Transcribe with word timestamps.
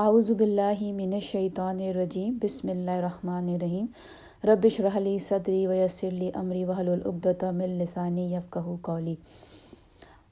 اعوذ 0.00 0.30
باللہ 0.32 0.82
من 0.96 1.12
الشیطان 1.12 1.80
الرجیم، 1.86 2.36
بسم 2.42 2.68
اللہ 2.70 2.90
الرحمن 2.90 3.48
الرحیم۔ 3.54 3.86
ربش 4.48 4.78
رحلی 4.80 5.18
صدری 5.18 5.66
ویسرلی 5.66 6.30
امری 6.34 6.64
وحل 6.64 6.88
العبدۃ 6.88 7.44
من 7.56 7.70
لسانی 7.78 8.24
یفقہ 8.34 8.74
قولی۔ 8.82 9.14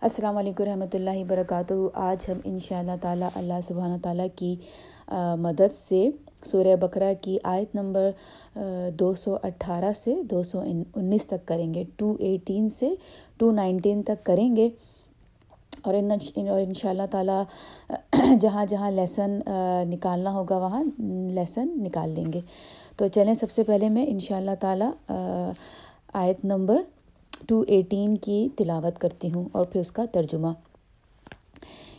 السلام 0.03 0.37
علیکم 0.39 0.65
رحمۃ 0.65 0.95
اللہ 0.95 1.21
وبرکاتہ۔ 1.21 1.75
آج 2.09 2.31
ہم 2.31 2.39
ان 2.45 2.59
شاء 2.69 2.79
اللہ 2.79 2.97
تعالیٰ 3.01 3.29
اللہ 3.35 3.61
سبحانہ 3.69 3.99
تعالیٰ 4.03 4.27
کی 4.37 4.55
مدد 5.45 5.75
سے 5.75 6.09
سورہ 6.51 6.77
بقرہ 6.81 7.13
کی 7.23 7.39
آیت 7.55 7.75
نمبر 7.75 8.11
دو 8.99 9.15
سو 9.15 9.37
اٹھارہ 9.43 9.93
سے 9.97 10.21
دو 10.31 10.43
سو 10.43 10.61
انیس 10.61 11.27
تک 11.27 11.47
کریں 11.49 11.73
گے۔ 11.75 11.85
ٹو 11.97 12.15
ایٹین 12.19 12.69
سے 12.79 12.95
ٹو 13.39 13.51
نائنٹین 13.53 14.03
تک 14.07 14.25
کریں 14.27 14.55
گے۔ 14.57 14.69
اور 15.83 15.95
ان 15.95 16.11
اور 16.49 16.61
ان 16.61 16.75
شاء 16.75 16.91
اللہ 16.91 17.03
تعالیٰ، 17.11 17.43
جہاں 18.41 18.67
جہاں 18.67 18.91
لیسن 18.91 19.39
نکالنا 19.91 20.33
ہوگا، 20.33 20.59
وہاں 20.59 20.85
لیسن 21.31 21.69
نکال 21.77 22.11
لیں 22.11 22.33
گے۔ 22.33 22.41
تو 22.97 23.07
چلیں 23.07 23.35
سب 23.35 23.51
سے 23.51 23.63
پہلے 23.63 23.89
میں 23.89 24.07
ان 24.09 24.19
شاء 24.21 24.37
اللہ 24.37 24.51
تعالیٰ 24.61 24.91
آیت 26.13 26.45
نمبر 26.45 26.83
ٹو 27.47 27.65
ایٹین 27.67 28.17
کی 28.17 28.49
تلاوت 28.57 28.99
کرتی 28.99 29.33
ہوں 29.33 29.49
اور 29.53 29.65
پھر 29.65 29.81
اس 29.81 29.91
کا 29.91 30.05
ترجمہ۔ 30.05 30.49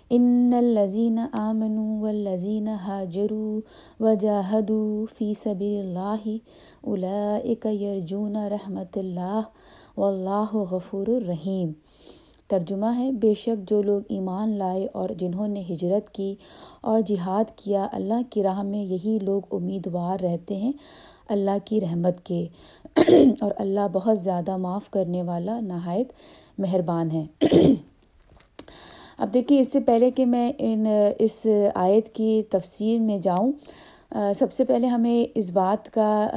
ان 0.09 0.53
الزین 0.57 1.19
آمن 1.31 1.77
و 2.01 2.11
لذین 2.11 2.67
حاجرو 2.67 3.59
و 3.99 4.13
جاہدو 4.13 5.05
فی 5.17 5.33
صبی 5.43 5.79
اللہ 5.79 6.27
الا 6.83 7.37
یرجون 7.69 8.35
رحمت 8.35 8.97
اللہ 8.97 9.41
و 9.97 10.05
اللہ 10.05 10.55
غفور 10.55 11.07
الرحیم 11.07 11.71
ترجمہ 12.51 12.95
ہے۔ 12.97 13.11
بے 13.11 13.33
شک 13.33 13.69
جو 13.69 13.81
لوگ 13.81 14.01
ایمان 14.09 14.49
لائے 14.57 14.87
اور 14.93 15.09
جنہوں 15.09 15.47
نے 15.47 15.63
ہجرت 15.69 16.13
کی 16.13 16.35
اور 16.81 17.01
جہاد 17.01 17.51
کیا، 17.55 17.87
اللہ 17.91 18.21
کی 18.29 18.43
راہ 18.43 18.61
میں 18.61 18.83
یہی 18.83 19.17
لوگ 19.21 19.41
امیدوار 19.51 20.23
رہتے 20.23 20.55
ہیں، 20.55 20.71
اللہ 21.29 21.57
کی 21.65 21.81
رحمت 21.81 22.25
کے۔ 22.25 22.47
اور 23.41 23.51
اللہ 23.55 23.87
بہت 23.91 24.19
زیادہ 24.19 24.57
معاف 24.57 24.89
کرنے 24.89 25.23
والا 25.23 25.59
نہایت 25.59 26.11
مہربان 26.57 27.11
ہے۔ 27.11 27.25
اب 29.17 29.33
دیکھیں 29.33 29.59
اس 29.59 29.71
سے 29.71 29.79
پہلے 29.79 30.11
کہ 30.11 30.25
میں 30.25 30.51
ان، 30.57 30.85
اس 31.19 31.47
آیت 31.75 32.15
کی 32.15 32.41
تفسیر 32.49 32.99
میں 32.99 33.17
جاؤں 33.17 33.51
سب 34.35 34.51
سے 34.51 34.63
پہلے 34.65 34.87
ہمیں 34.87 35.31
اس 35.35 35.51
بات 35.51 35.93
کا 35.93 36.27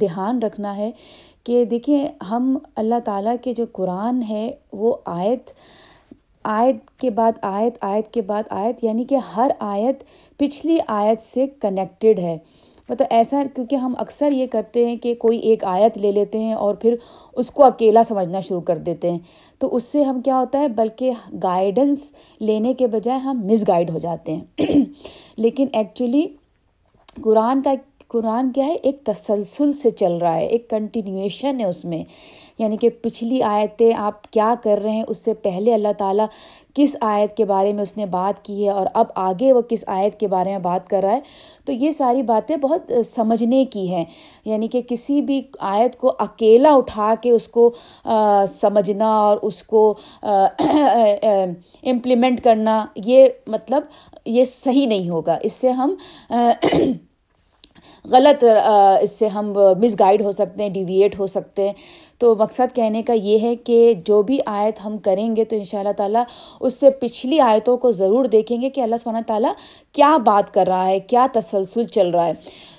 دھیان 0.00 0.42
رکھنا 0.42 0.76
ہے 0.76 0.90
کہ 1.44 1.64
دیکھیں 1.64 2.24
ہم 2.30 2.58
اللہ 2.76 2.94
تعالیٰ 3.04 3.34
کے 3.42 3.52
جو 3.52 3.64
قرآن 3.72 4.22
ہے 4.22 4.50
وہ 4.72 4.96
آیت 5.04 5.50
آیت 6.44 6.98
کے 6.98 7.10
بعد 7.10 7.32
آیت 7.42 7.78
آیت 7.80 8.14
کے 8.14 8.22
بعد 8.22 8.42
آیت 8.50 8.84
یعنی 8.84 9.04
کہ 9.04 9.14
ہر 9.14 9.50
آیت 9.58 10.04
پچھلی 10.38 10.78
آیت 10.86 11.22
سے 11.22 11.46
کنیکٹڈ 11.60 12.18
ہے۔ 12.18 12.38
مطلب 12.88 13.06
ایسا 13.10 13.42
کیونکہ 13.54 13.76
ہم 13.76 13.94
اکثر 13.98 14.32
یہ 14.32 14.46
کرتے 14.46 14.86
ہیں 14.86 14.96
کہ 14.96 15.14
کوئی 15.14 15.38
ایک 15.38 15.64
آیت 15.64 15.98
لے 15.98 16.12
لیتے 16.12 16.38
ہیں 16.38 16.52
اور 16.52 16.74
پھر 16.74 16.94
اس 17.32 17.50
کو 17.50 17.64
اکیلا 17.64 18.02
سمجھنا 18.02 18.40
شروع 18.40 18.60
کر 18.60 18.78
دیتے 18.78 19.10
ہیں۔ 19.10 19.18
تو 19.58 19.74
اس 19.76 19.82
سے 19.82 20.02
ہم 20.02 20.20
کیا 20.20 20.38
ہوتا 20.38 20.60
ہے؟ 20.60 20.68
بلکہ 20.68 21.10
گائیڈنس 21.42 22.12
لینے 22.40 22.74
کے 22.74 22.86
بجائے 22.86 23.18
ہم 23.18 23.40
مس 23.44 23.68
گائڈ 23.68 23.90
ہو 23.90 23.98
جاتے 23.98 24.36
ہیں۔ 24.36 24.64
لیکن 25.36 25.66
ایکچولی 25.72 26.26
قرآن 27.22 27.62
کا 27.62 27.74
قرآن 28.10 28.52
کیا 28.52 28.66
ہے؟ 28.66 28.72
ایک 28.72 29.04
تسلسل 29.04 29.72
سے 29.72 29.90
چل 29.90 30.12
رہا 30.12 30.36
ہے، 30.36 30.46
ایک 30.46 30.70
کنٹینیویشن 30.70 31.60
ہے 31.60 31.64
اس 31.64 31.84
میں۔ 31.84 32.04
یعنی 32.58 32.76
کہ 32.76 32.88
پچھلی 32.88 33.42
آیتیں 33.42 33.92
آپ 33.96 34.30
کیا 34.30 34.54
کر 34.62 34.78
رہے 34.82 34.90
ہیں؟ 34.90 35.04
اس 35.08 35.18
سے 35.18 35.34
پہلے 35.34 35.74
اللہ 35.74 35.88
تعالیٰ 35.98 36.26
کس 36.74 36.96
آیت 37.00 37.36
کے 37.36 37.44
بارے 37.44 37.72
میں 37.72 37.82
اس 37.82 37.96
نے 37.96 38.06
بات 38.06 38.44
کی 38.44 38.64
ہے 38.64 38.70
اور 38.70 38.86
اب 38.94 39.06
آگے 39.14 39.52
وہ 39.52 39.60
کس 39.60 39.84
آیت 39.86 40.20
کے 40.20 40.28
بارے 40.28 40.50
میں 40.50 40.58
بات 40.58 40.88
کر 40.88 41.02
رہا 41.02 41.12
ہے؟ 41.12 41.20
تو 41.64 41.72
یہ 41.72 41.90
ساری 41.90 42.22
باتیں 42.22 42.56
بہت 42.56 42.92
سمجھنے 43.04 43.64
کی 43.64 43.94
ہیں۔ 43.94 44.04
یعنی 44.44 44.68
کہ 44.68 44.82
کسی 44.82 45.22
بھی 45.22 45.42
آیت 45.58 45.98
کو 45.98 46.12
اکیلا 46.18 46.72
اٹھا 46.72 47.14
کے 47.20 47.30
اس 47.30 47.48
کو 47.48 47.74
سمجھنا 48.48 49.20
اور 49.20 49.38
اس 49.42 49.62
کو 49.62 49.94
امپلیمنٹ 51.82 52.44
کرنا، 52.44 52.86
یہ 52.96 53.28
مطلب 53.46 53.82
یہ 54.24 54.44
صحیح 54.44 54.86
نہیں 54.86 55.08
ہوگا۔ 55.08 55.38
اس 55.42 55.52
سے 55.52 55.70
ہم 55.70 55.94
غلط 58.04 58.44
اس 59.02 59.10
سے 59.10 59.28
ہم 59.28 59.52
مس 59.82 59.96
گائڈ 60.00 60.22
ہو 60.22 60.32
سکتے 60.32 60.62
ہیں 60.62 60.70
ڈیویٹ 60.70 61.18
ہو 61.18 61.26
سکتے 61.26 61.66
ہیں۔ 61.66 61.74
تو 62.18 62.34
مقصد 62.36 62.74
کہنے 62.74 63.02
کا 63.02 63.12
یہ 63.12 63.38
ہے 63.42 63.54
کہ 63.56 63.94
جو 64.04 64.22
بھی 64.22 64.38
آیت 64.46 64.84
ہم 64.84 64.98
کریں 64.98 65.36
گے 65.36 65.44
تو 65.44 65.56
ان 65.56 65.62
شاء 65.62 65.78
اللہ 65.78 65.92
تعالیٰ 65.96 66.22
اس 66.60 66.74
سے 66.80 66.90
پچھلی 66.90 67.40
آیتوں 67.40 67.76
کو 67.76 67.90
ضرور 67.90 68.24
دیکھیں 68.24 68.60
گے 68.62 68.70
کہ 68.70 68.80
اللہ 68.80 68.96
سبحانہ 68.96 69.22
تعالیٰ 69.26 69.52
کیا 69.92 70.16
بات 70.16 70.54
کر 70.54 70.66
رہا 70.66 70.86
ہے، 70.86 71.00
کیا 71.00 71.26
تسلسل 71.32 71.84
چل 71.84 72.10
رہا 72.10 72.26
ہے۔ 72.26 72.32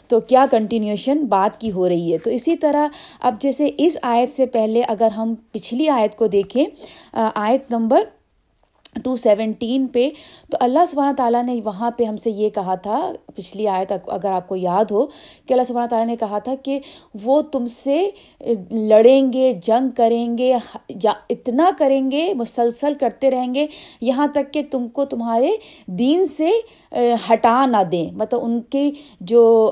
تو 0.07 0.19
کیا 0.19 0.45
کنٹینیوشن 0.51 1.25
بات 1.25 1.59
کی 1.61 1.71
ہو 1.71 1.89
رہی 1.89 2.13
ہے۔ 2.13 2.17
تو 2.17 2.29
اسی 2.29 2.55
طرح 2.55 2.87
اب 3.21 3.35
جیسے 3.39 3.69
اس 3.77 3.97
آیت 4.01 4.35
سے 4.37 4.45
پہلے 4.45 4.81
اگر 4.87 5.07
ہم 5.17 5.33
پچھلی 5.51 5.89
آیت 5.89 6.15
کو 6.17 6.27
دیکھیں 6.27 6.65
آیت 7.35 7.71
نمبر 7.71 8.03
ٹو 8.95 9.15
سیونٹین 9.15 9.85
پہ، 9.87 10.09
تو 10.51 10.57
اللہ 10.59 10.85
سبحانہ 10.87 11.15
تعالیٰ 11.17 11.43
نے 11.43 11.59
وہاں 11.65 11.91
پہ 11.91 12.03
ہم 12.03 12.17
سے 12.17 12.31
یہ 12.31 12.49
کہا 12.49 12.75
تھا، 12.75 12.99
پچھلی 13.35 13.67
آیت 13.67 13.91
اگر 13.91 14.31
آپ 14.31 14.47
کو 14.47 14.55
یاد 14.55 14.91
ہو، 14.91 15.05
کہ 15.05 15.53
اللہ 15.53 15.63
سبحانہ 15.63 15.89
تعالیٰ 15.89 16.07
نے 16.07 16.15
کہا 16.15 16.39
تھا 16.39 16.55
کہ 16.63 16.79
وہ 17.23 17.41
تم 17.41 17.65
سے 17.65 18.09
لڑیں 18.71 19.33
گے، 19.33 19.51
جنگ 19.63 19.89
کریں 19.95 20.37
گے، 20.37 20.53
یا 21.03 21.11
اتنا 21.29 21.69
کریں 21.77 22.11
گے، 22.11 22.33
مسلسل 22.33 22.93
کرتے 22.93 23.31
رہیں 23.31 23.53
گے، 23.55 23.65
یہاں 24.01 24.27
تک 24.27 24.53
کہ 24.53 24.61
تم 24.71 24.87
کو 24.87 25.05
تمہارے 25.05 25.51
دین 25.87 26.25
سے 26.27 26.51
ہٹا 27.29 27.65
نہ 27.65 27.83
دیں۔ 27.91 28.09
مطلب 28.11 28.39
ان 28.43 28.59
کی 28.61 28.91
جو 29.21 29.71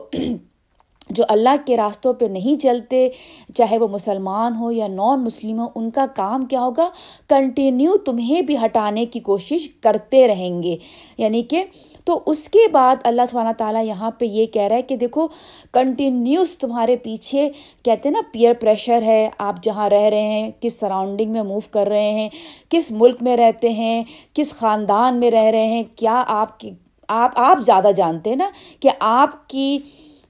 جو 1.10 1.24
اللہ 1.30 1.56
کے 1.66 1.78
راستوں 1.78 2.14
پہ 2.14 2.26
نہیں 2.26 2.60
چلتے، 2.62 3.10
چاہے 3.56 3.78
وہ 3.78 3.88
مسلمان 3.88 4.56
ہو 4.56 4.72
یا 4.72 4.88
نان 4.88 5.24
مسلم 5.24 5.60
ہو، 5.60 5.68
ان 5.76 5.90
کا 5.90 6.06
کام 6.16 6.46
کیا 6.46 6.62
ہوگا؟ 6.62 6.90
کنٹینیو 7.28 7.98
تمہیں 7.98 8.42
بھی 8.42 8.58
ہٹانے 8.58 9.06
کی 9.06 9.20
کوشش 9.20 9.70
کرتے 9.82 10.28
رہیں 10.28 10.64
گے۔ 10.64 10.78
یعنی 11.18 11.44
کہ 11.44 11.64
تو 12.06 12.20
اس 12.26 12.50
کے 12.50 12.60
بعد 12.72 12.96
اللہ 13.04 13.22
سبحانہ 13.30 13.50
تعالیٰ 13.58 13.86
یہاں 13.86 14.12
پہ 14.12 14.26
یہ 14.26 14.46
کہہ 14.46 14.62
رہا 14.62 14.76
ہے 14.76 14.82
کہ 14.82 14.96
دیکھو 14.96 15.28
کنٹینیوس 15.72 16.58
تمہارے 16.58 16.96
پیچھے 16.96 17.50
کہتے 17.84 18.10
ہیں 18.10 18.14
نا 18.14 18.22
پیئر 18.34 18.54
پریشر 18.60 19.02
ہے، 19.02 19.30
آپ 19.38 19.64
جہاں 19.64 19.90
رہ 19.90 20.10
رہے 20.10 20.22
ہیں، 20.22 20.52
کس 20.60 20.80
سراؤنڈنگ 20.80 21.32
میں 21.32 21.44
موو 21.44 21.60
کر 21.72 21.88
رہے 21.88 22.12
ہیں، 22.12 22.30
کس 22.70 22.92
ملک 22.92 23.24
میں 23.24 23.38
رہتے 23.38 23.70
ہیں، 23.70 24.04
کس 24.34 24.54
خاندان 24.54 25.20
میں 25.20 25.32
رہ 25.32 25.44
رہے 25.44 25.68
ہیں، 25.68 25.84
کیا 25.96 26.24
آپ 26.28 26.60
کی، 26.60 26.72
آپ 27.08 27.32
آپ 27.36 27.60
زیادہ 27.60 27.88
جانتے 27.96 28.30
ہیں 28.30 28.38
نا 28.38 28.50
کہ 28.80 28.90
آپ 29.00 29.50
کی 29.50 29.80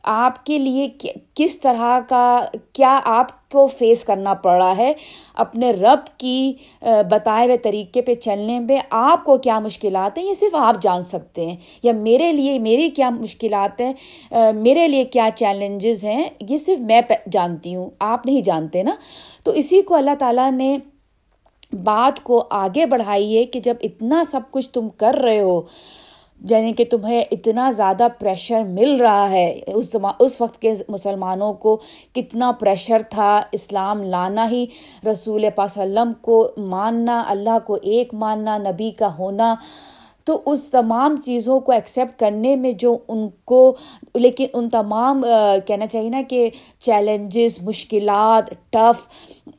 آپ 0.04 0.46
کے 0.46 0.58
لیے 0.58 0.88
کس 1.36 1.60
طرح 1.62 2.00
کا، 2.10 2.46
کیا 2.74 3.00
آپ 3.06 3.32
کو 3.52 3.66
فیس 3.78 4.04
کرنا 4.04 4.34
پڑ 4.34 4.52
رہا 4.52 4.76
ہے 4.78 4.92
اپنے 5.36 5.72
رب 5.72 6.08
کی 6.18 6.54
بتائے 7.10 7.46
ہوئے 7.46 7.58
طریقے 7.58 8.02
پہ 8.02 8.14
چلنے 8.14 8.60
پہ 8.70 8.80
آپ 8.92 9.24
کو 9.26 9.38
کیا 9.38 9.60
مشکلات 9.60 10.18
ہیں؟ 10.18 10.26
یہ 10.26 10.34
صرف 10.34 10.56
آپ 10.56 10.82
جان 10.82 11.04
سکتے 11.04 11.46
ہیں، 11.46 11.56
یا 11.84 11.94
میرے 11.94 12.32
لیے، 12.32 12.58
میری 12.60 12.90
کیا 12.90 13.10
مشکلات 13.10 13.82
ہیں؟ 13.82 13.94
میرے 14.56 14.88
لیے 14.88 15.04
کیا 15.06 15.30
چیلنجز 15.36 16.04
ہیں؟ 16.06 16.24
یہ 16.50 16.58
صرف 16.58 16.80
میں 16.82 17.02
جانتی 17.32 17.76
ہوں، 17.76 17.90
آپ 18.00 18.26
نہیں 18.26 18.42
جانتے 18.42 18.84
نا؟ 18.84 18.96
تو 19.44 19.52
اسی 19.52 19.82
کو 19.82 19.96
اللہ 19.96 20.16
تعالیٰ 20.20 20.52
نے 20.52 20.78
بات 21.74 22.24
کو 22.24 22.44
آگے 22.50 22.86
بڑھائی 22.86 23.38
ہے 23.38 23.46
کہ 23.46 23.60
جب 23.60 23.78
اتنا 23.84 24.24
سب 24.32 24.42
کچھ 24.52 24.70
تم 24.70 24.88
کر 24.98 25.16
رہے 25.16 25.40
ہو 25.42 25.62
یعنی 26.44 26.74
کہ 26.74 26.86
تمہیں 26.86 27.24
اتنا 27.32 27.72
زیادہ 27.72 28.08
پریشر 28.20 28.64
مل 28.64 28.96
رہا 28.96 29.30
ہے 29.30 29.62
اس 29.68 29.96
اس 30.20 30.42
وقت 30.42 30.62
کے 30.62 30.74
مسلمانوں 30.90 31.54
کو 31.54 31.80
کتنا 32.16 32.52
پریشر 32.52 33.02
تھا 33.10 33.42
اسلام 33.52 34.04
لانا 34.04 34.50
ہی، 34.52 34.66
رسول 35.12 35.46
وسلم 35.58 36.12
کو 36.22 36.52
ماننا، 36.58 37.24
اللہ 37.28 37.58
کو 37.66 37.78
ایک 37.82 38.14
ماننا، 38.14 38.58
نبی 38.58 38.92
کا 38.92 39.18
ہونا۔ 39.18 39.56
تو 40.30 40.42
اس 40.46 40.72
تمام 40.72 41.16
چیزوں 41.24 41.60
کو 41.60 41.72
ایکسیپٹ 41.72 42.20
کرنے 42.20 42.56
میں 42.56 42.72
جو 42.72 42.98
ان 43.08 43.30
کو، 43.46 43.76
لیکن 44.16 44.46
ان 44.54 44.70
تمام 44.70 45.26
کہنا 45.66 45.86
چاہیے 45.88 46.10
نا 46.10 46.22
کہ 46.30 46.50
چیلنجز 46.80 47.60
مشکلات 47.62 48.50
ٹف 48.70 49.08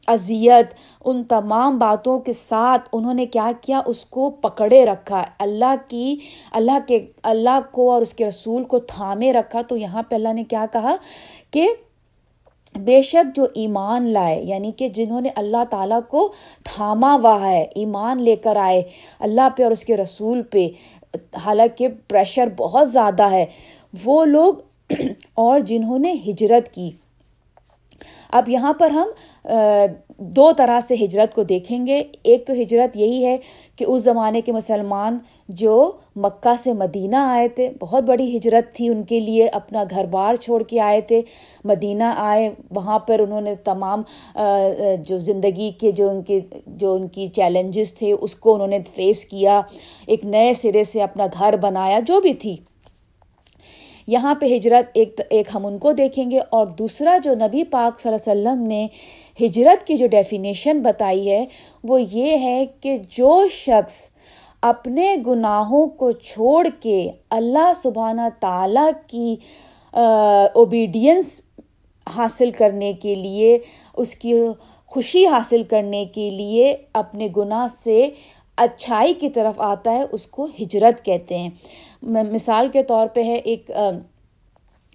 اذیت، 0.07 0.67
ان 1.05 1.25
تمام 1.25 1.79
باتوں 1.79 2.19
کے 2.19 2.33
ساتھ 2.33 2.89
انہوں 2.93 3.15
نے 3.15 3.27
کیا 3.27 3.53
کیا؟ 3.61 3.81
اس 3.87 4.05
کو 4.05 4.31
پکڑے 4.31 4.87
رکھا۔ 4.87 5.25
اللہ 5.39 5.75
کی، 5.89 6.17
اللہ 6.53 6.79
کے، 6.87 7.07
اللہ 7.23 7.61
کو 7.73 7.91
اور 7.91 8.03
اس 8.03 8.15
کے 8.15 8.27
رسول 8.27 8.65
کو 8.65 8.79
تھامے 8.79 9.33
رکھا۔ 9.33 9.63
تو 9.63 9.77
یہاں 9.77 10.03
پہ 10.03 10.15
اللہ 10.15 10.33
نے 10.33 10.45
کیا 10.45 10.67
کہا 10.73 10.97
کہ 11.51 11.69
بے 12.75 13.03
شک 13.03 13.37
جو 13.37 13.47
ایمان 13.55 14.07
لائے 14.07 14.43
یعنی 14.43 14.73
کہ 14.73 14.89
جنہوں 14.89 15.21
نے 15.21 15.29
اللہ 15.37 15.65
تعالیٰ 15.71 16.01
کو 16.09 16.33
تھاما 16.65 17.15
ہوا 17.15 17.51
ہے، 17.51 17.67
ایمان 17.75 18.23
لے 18.23 18.37
کر 18.37 18.57
آئے 18.57 18.83
اللہ 19.21 19.49
پہ 19.57 19.63
اور 19.63 19.71
اس 19.71 19.85
کے 19.85 19.97
رسول 19.97 20.43
پہ، 20.43 20.69
حالانکہ 21.47 21.89
پریشر 22.09 22.49
بہت 22.57 22.91
زیادہ 22.91 23.31
ہے۔ 23.31 23.47
وہ 24.05 24.25
لوگ 24.25 24.55
اور 25.35 25.61
جنہوں 25.61 25.99
نے 25.99 26.13
ہجرت 26.13 26.75
کی۔ 26.75 26.91
اب 28.33 28.49
یہاں 28.49 28.73
پر 28.73 28.91
ہم 28.91 29.09
دو 30.37 30.51
طرح 30.53 30.81
سے 30.81 30.95
ہجرت 30.95 31.35
کو 31.35 31.43
دیکھیں 31.43 31.87
گے۔ 31.87 32.03
ایک 32.23 32.47
تو 32.47 32.53
ہجرت 32.53 32.97
یہی 32.97 33.25
ہے 33.25 33.37
کہ 33.77 33.85
اس 33.85 34.03
زمانے 34.03 34.41
کے 34.41 34.53
مسلمان 34.53 35.19
جو 35.49 35.93
مکہ 36.17 36.55
سے 36.63 36.73
مدینہ 36.73 37.17
آئے 37.17 37.49
تھے، 37.49 37.69
بہت 37.81 38.05
بڑی 38.05 38.37
ہجرت 38.37 38.75
تھی 38.77 38.89
ان 38.89 39.03
کے 39.03 39.21
لیے، 39.21 39.47
اپنا 39.49 39.85
گھر 39.91 40.05
بار 40.05 40.35
چھوڑ 40.35 40.63
کے 40.63 40.81
آئے 40.81 41.01
تھے، 41.01 41.21
مدینہ 41.65 42.13
آئے، 42.17 42.51
وہاں 42.71 42.99
پر 42.99 43.19
انہوں 43.19 43.41
نے 43.41 43.55
تمام 43.65 44.03
جو 45.07 45.19
زندگی 45.19 45.71
کے 45.81 45.93
جو 45.93 46.09
ان 46.11 46.23
کے، 46.23 46.41
جو 46.67 46.95
ان 46.95 47.09
کی 47.09 47.27
چیلنجز 47.27 47.95
تھے، 47.95 48.13
اس 48.13 48.35
کو 48.35 48.55
انہوں 48.55 48.69
نے 48.69 48.79
فیس 48.95 49.25
کیا، 49.25 49.61
ایک 50.07 50.25
نئے 50.25 50.53
سرے 50.53 50.83
سے 50.83 51.03
اپنا 51.03 51.27
گھر 51.39 51.57
بنایا، 51.63 51.99
جو 52.07 52.21
بھی 52.21 52.35
تھی۔ 52.35 52.57
یہاں 54.13 54.35
پہ 54.35 54.47
ہجرت 54.55 54.91
ایک 54.95 55.21
ایک 55.31 55.49
ہم 55.55 55.67
ان 55.67 55.79
کو 55.79 55.93
دیکھیں 55.93 56.31
گے 56.31 56.39
اور 56.51 56.67
دوسرا 56.79 57.17
جو 57.25 57.35
نبی 57.35 57.65
پاک 57.71 58.01
صلی 58.01 58.13
اللہ 58.13 58.31
علیہ 58.31 58.33
وسلم 58.33 58.67
نے 58.67 58.87
ہجرت 59.39 59.87
کی 59.87 59.97
جو 59.97 60.07
ڈیفینیشن 60.07 60.81
بتائی 60.83 61.31
ہے، 61.31 61.45
وہ 61.85 62.01
یہ 62.03 62.39
ہے 62.39 62.65
کہ 62.81 62.97
جو 63.11 63.47
شخص 63.53 63.99
اپنے 64.63 65.15
گناہوں 65.27 65.87
کو 65.99 66.11
چھوڑ 66.13 66.67
کے 66.81 67.11
اللہ 67.31 67.73
سبحانہ 67.75 68.29
تعالیٰ 68.41 68.91
کی 69.07 69.37
اوبیڈینس 69.95 71.41
حاصل 72.07 72.51
کرنے 72.51 72.93
کے 73.03 73.15
لیے، 73.15 73.59
اس 73.95 74.15
کی 74.15 74.35
خوشی 74.93 75.25
حاصل 75.27 75.63
کرنے 75.63 76.05
کے 76.15 76.29
لیے 76.31 76.75
اپنے 76.95 77.29
گناہ 77.37 77.67
سے 77.75 78.09
اچھائی 78.61 79.15
کی 79.15 79.29
طرف 79.29 79.61
آتا 79.61 79.93
ہے، 79.93 80.05
اس 80.13 80.27
کو 80.27 80.47
ہجرت 80.61 81.05
کہتے 81.05 81.39
ہیں۔ 81.39 81.51
مثال 82.03 82.69
کے 82.73 82.83
طور 82.83 83.07
پہ 83.07 83.23
ہے، 83.23 83.35
ایک 83.35 83.71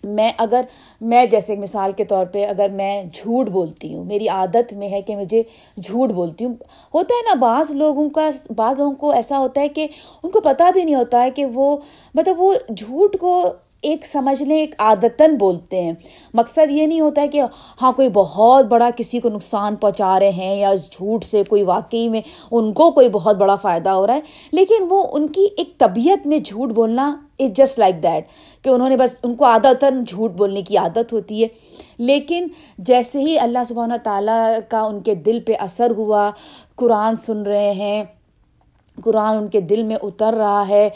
میں 0.03 0.31
اگر، 0.37 0.61
میں 1.01 1.25
جیسے 1.25 1.55
مثال 1.55 1.91
کے 1.91 2.05
طور 2.05 2.25
پہ 2.25 2.45
اگر 2.45 2.69
میں 2.69 3.03
جھوٹ 3.13 3.49
بولتی 3.49 3.93
ہوں، 3.95 4.03
میری 4.05 4.27
عادت 4.27 4.73
میں 4.73 4.89
ہے 4.89 5.01
کہ 5.01 5.15
مجھے 5.15 5.41
جھوٹ 5.77 6.11
بولتی 6.11 6.45
ہوں۔ 6.45 6.53
ہوتا 6.93 7.13
ہے 7.13 7.21
نا، 7.23 7.33
بعض 7.33 7.71
لوگوں 7.71 8.09
کا، 8.09 8.29
بعض 8.55 8.79
لوگوں 8.79 8.95
کو 8.95 9.11
ایسا 9.11 9.39
ہوتا 9.39 9.61
ہے 9.61 9.67
کہ 9.67 9.87
ان 10.23 10.31
کو 10.31 10.41
پتہ 10.41 10.63
بھی 10.73 10.83
نہیں 10.83 10.95
ہوتا 10.95 11.23
ہے 11.23 11.31
کہ 11.31 11.45
وہ 11.53 11.77
مطلب 12.15 12.41
وہ 12.41 12.53
جھوٹ 12.77 13.17
کو 13.19 13.45
ایک 13.85 14.05
سمجھ 14.05 14.41
لیں 14.43 14.57
ایک 14.57 14.75
عادتاً 14.79 15.35
بولتے 15.35 15.81
ہیں۔ 15.81 15.93
مقصد 16.33 16.71
یہ 16.71 16.87
نہیں 16.87 17.01
ہوتا 17.01 17.21
ہے 17.21 17.27
کہ 17.27 17.41
ہاں 17.81 17.91
کوئی 17.91 18.09
بہت 18.09 18.65
بڑا 18.65 18.89
کسی 18.97 19.19
کو 19.19 19.29
نقصان 19.29 19.75
پہنچا 19.75 20.19
رہے 20.19 20.29
ہیں 20.29 20.55
یا 20.55 20.69
اس 20.69 20.89
جھوٹ 20.91 21.23
سے 21.23 21.43
کوئی 21.49 21.63
واقعی 21.63 22.07
میں 22.09 22.21
ان 22.51 22.71
کو 22.73 22.91
کوئی 22.91 23.09
بہت 23.09 23.35
بڑا 23.35 23.55
فائدہ 23.55 23.89
ہو 23.89 24.07
رہا 24.07 24.15
ہے، 24.15 24.21
لیکن 24.51 24.87
وہ 24.89 25.03
ان 25.11 25.27
کی 25.27 25.47
ایک 25.57 25.77
طبیعت 25.77 26.27
میں 26.27 26.37
جھوٹ 26.37 26.69
بولنا 26.69 27.15
از 27.39 27.49
جسٹ 27.49 27.79
لائک 27.79 28.03
دیٹ 28.03 28.27
کہ 28.63 28.69
انہوں 28.69 28.89
نے 28.89 28.97
بس 28.97 29.17
ان 29.23 29.35
کو 29.35 29.45
عادتاً 29.45 30.03
جھوٹ 30.03 30.31
بولنے 30.31 30.61
کی 30.61 30.77
عادت 30.77 31.13
ہوتی 31.13 31.43
ہے۔ 31.43 31.47
لیکن 31.97 32.47
جیسے 32.77 33.19
ہی 33.19 33.37
اللہ 33.39 33.63
سبحانہ 33.65 33.93
تعالیٰ 34.03 34.57
کا 34.69 34.81
ان 34.81 34.99
کے 34.99 35.15
دل 35.15 35.39
پہ 35.39 35.53
اثر 35.59 35.91
ہوا، 35.97 36.29
قرآن 36.75 37.15
سن 37.15 37.41
رہے 37.41 37.71
ہیں 37.71 38.03
قرآن 39.03 39.37
ان 39.37 39.47
کے 39.49 39.59
دل 39.61 39.83
میں 39.83 39.95
اتر 40.01 40.33
رہا 40.37 40.67
ہے 40.67 40.87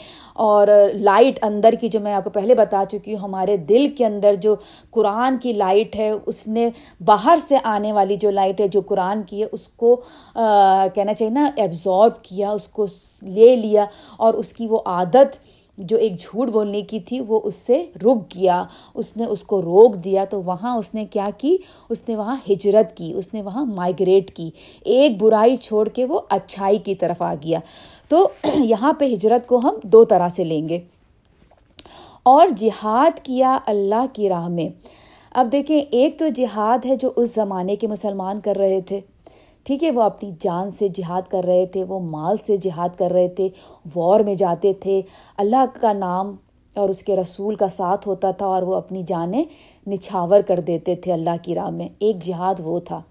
اور 0.45 0.67
لائٹ 0.93 1.39
اندر 1.43 1.73
کی 1.81 1.87
جو 1.87 1.99
میں 1.99 2.13
آپ 2.13 2.23
کو 2.23 2.29
پہلے 2.29 2.55
بتا 2.55 2.83
چکی 2.89 3.13
ہوں، 3.13 3.19
ہمارے 3.19 3.57
دل 3.69 3.87
کے 3.97 4.05
اندر 4.05 4.35
جو 4.41 4.55
قرآن 4.91 5.37
کی 5.37 5.53
لائٹ 5.53 5.95
ہے، 5.95 6.09
اس 6.25 6.47
نے 6.47 6.69
باہر 7.05 7.37
سے 7.47 7.57
آنے 7.63 7.91
والی 7.93 8.15
جو 8.15 8.31
لائٹ 8.31 8.61
ہے، 8.61 8.67
جو 8.67 8.81
قرآن 8.87 9.23
کی 9.23 9.41
ہے، 9.41 9.47
اس 9.51 9.67
کو 9.67 9.95
کہنا 10.35 11.13
چاہیے 11.13 11.31
نا 11.31 11.49
ایبزارب 11.55 12.23
کیا، 12.23 12.51
اس 12.51 12.67
کو 12.67 12.85
لے 13.23 13.55
لیا 13.55 13.85
اور 14.17 14.33
اس 14.33 14.53
کی 14.53 14.67
وہ 14.67 14.79
عادت 14.85 15.37
جو 15.79 15.97
ایک 15.97 16.19
جھوٹ 16.19 16.49
بولنے 16.49 16.81
کی 16.81 16.99
تھی، 16.99 17.19
وہ 17.19 17.39
اس 17.43 17.55
سے 17.55 17.83
رک 17.95 18.35
گیا۔ 18.35 18.63
اس 18.95 19.17
نے 19.17 19.25
اس 19.25 19.43
کو 19.43 19.61
روک 19.61 19.95
دیا۔ 19.95 20.25
تو 20.25 20.43
وہاں 20.43 20.77
اس 20.77 20.95
نے 20.95 21.05
کیا 21.05 21.25
کی؟ 21.37 21.57
اس 21.89 22.09
نے 22.09 22.15
وہاں 22.15 22.35
ہجرت 22.49 22.97
کی، 22.97 23.13
اس 23.13 23.33
نے 23.33 23.41
وہاں 23.41 23.65
مائگریٹ 23.65 24.31
کی۔ 24.31 24.51
ایک 24.85 25.21
برائی 25.21 25.55
چھوڑ 25.55 25.89
کے 25.89 26.05
وہ 26.05 26.21
اچھائی 26.29 26.77
کی 26.77 26.95
طرف 26.95 27.21
آ 27.21 27.33
گیا۔ 27.33 27.59
تو 28.07 28.29
یہاں 28.55 28.93
پہ 28.93 29.13
ہجرت 29.13 29.47
کو 29.47 29.57
ہم 29.57 29.75
دو 29.83 30.05
طرح 30.05 30.29
سے 30.29 30.43
لیں 30.43 30.69
گے۔ 30.69 30.79
اور 32.23 32.47
جہاد 32.57 33.19
کیا 33.23 33.57
اللہ 33.65 34.05
کی 34.13 34.29
راہ 34.29 34.47
میں۔ 34.47 34.69
اب 35.31 35.49
دیکھیں، 35.51 35.81
ایک 35.91 36.19
تو 36.19 36.27
جہاد 36.35 36.85
ہے 36.85 36.95
جو 36.95 37.11
اس 37.15 37.35
زمانے 37.35 37.75
کے 37.75 37.87
مسلمان 37.87 38.39
کر 38.39 38.55
رہے 38.55 38.81
تھے۔ 38.81 38.99
ٹھیک 39.63 39.83
ہے، 39.83 39.91
وہ 39.91 40.01
اپنی 40.01 40.31
جان 40.39 40.71
سے 40.71 40.87
جہاد 40.87 41.21
کر 41.29 41.43
رہے 41.43 41.65
تھے، 41.65 41.83
وہ 41.83 41.99
مال 41.99 42.35
سے 42.45 42.57
جہاد 42.57 42.89
کر 42.97 43.11
رہے 43.11 43.27
تھے، 43.27 43.49
وار 43.95 44.19
میں 44.19 44.35
جاتے 44.35 44.73
تھے۔ 44.73 45.01
اللہ 45.37 45.65
کا 45.81 45.93
نام 45.93 46.35
اور 46.75 46.89
اس 46.89 47.03
کے 47.03 47.15
رسول 47.15 47.55
کا 47.55 47.67
ساتھ 47.67 48.07
ہوتا 48.07 48.31
تھا 48.31 48.45
اور 48.45 48.61
وہ 48.61 48.75
اپنی 48.75 49.03
جانیں 49.03 49.43
نچھاور 49.87 50.41
کر 50.41 50.59
دیتے 50.59 50.95
تھے 50.95 51.13
اللہ 51.13 51.29
کی 51.41 51.55
راہ 51.55 51.69
میں۔ 51.69 51.89
ایک 51.99 52.23
جہاد 52.23 52.55
وہ 52.59 52.79
تھا۔ 52.79 53.01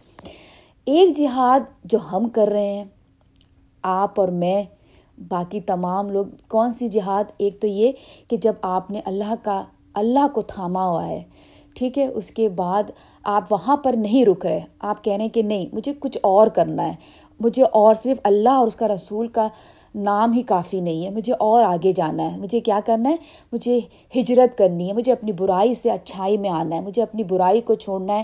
ایک 0.84 1.16
جہاد 1.16 1.60
جو 1.84 1.98
ہم 2.12 2.28
کر 2.28 2.48
رہے 2.48 2.72
ہیں، 2.72 2.84
آپ 3.82 4.20
اور 4.20 4.28
میں، 4.28 4.62
باقی 5.28 5.60
تمام 5.60 6.10
لوگ۔ 6.10 6.26
کون 6.48 6.70
سی 6.70 6.88
جہاد؟ 6.88 7.24
ایک 7.38 7.60
تو 7.60 7.66
یہ 7.66 7.92
کہ 8.28 8.36
جب 8.36 8.52
آپ 8.62 8.90
نے 8.90 9.00
اللہ 9.04 9.34
کا، 9.42 9.64
اللہ 9.94 10.26
کو 10.34 10.42
تھاما 10.42 10.88
ہوا 10.88 11.06
ہے، 11.06 11.22
ٹھیک 11.74 11.98
ہے، 11.98 12.06
اس 12.06 12.30
کے 12.30 12.48
بعد 12.48 12.82
آپ 13.30 13.52
وہاں 13.52 13.76
پر 13.76 13.94
نہیں 13.98 14.26
رک 14.26 14.46
رہے، 14.46 14.60
آپ 14.78 15.04
کہہ 15.04 15.12
رہے 15.12 15.22
ہیں 15.22 15.28
کہ 15.28 15.42
نہیں، 15.42 15.66
مجھے 15.72 15.92
کچھ 15.98 16.18
اور 16.22 16.46
کرنا 16.46 16.86
ہے۔ 16.86 16.92
مجھے 17.40 17.62
اور 17.62 17.94
صرف 17.94 18.18
اللہ 18.24 18.48
اور 18.48 18.66
اس 18.66 18.76
کا 18.76 18.88
رسول 18.88 19.28
کا 19.28 19.48
نام 19.94 20.32
ہی 20.32 20.42
کافی 20.42 20.80
نہیں 20.80 21.04
ہے، 21.04 21.10
مجھے 21.10 21.32
اور 21.32 21.64
آگے 21.64 21.92
جانا 21.92 22.32
ہے۔ 22.32 22.36
مجھے 22.36 22.60
کیا 22.60 22.80
کرنا 22.86 23.10
ہے؟ 23.10 23.16
مجھے 23.52 23.80
ہجرت 24.16 24.58
کرنی 24.58 24.88
ہے، 24.88 24.92
مجھے 24.92 25.12
اپنی 25.12 25.32
برائی 25.32 25.74
سے 25.74 25.90
اچھائی 25.90 26.38
میں 26.38 26.50
آنا 26.50 26.76
ہے، 26.76 26.80
مجھے 26.80 27.02
اپنی 27.02 27.24
برائی 27.24 27.60
کو 27.60 27.74
چھوڑنا 27.74 28.12
ہے، 28.12 28.22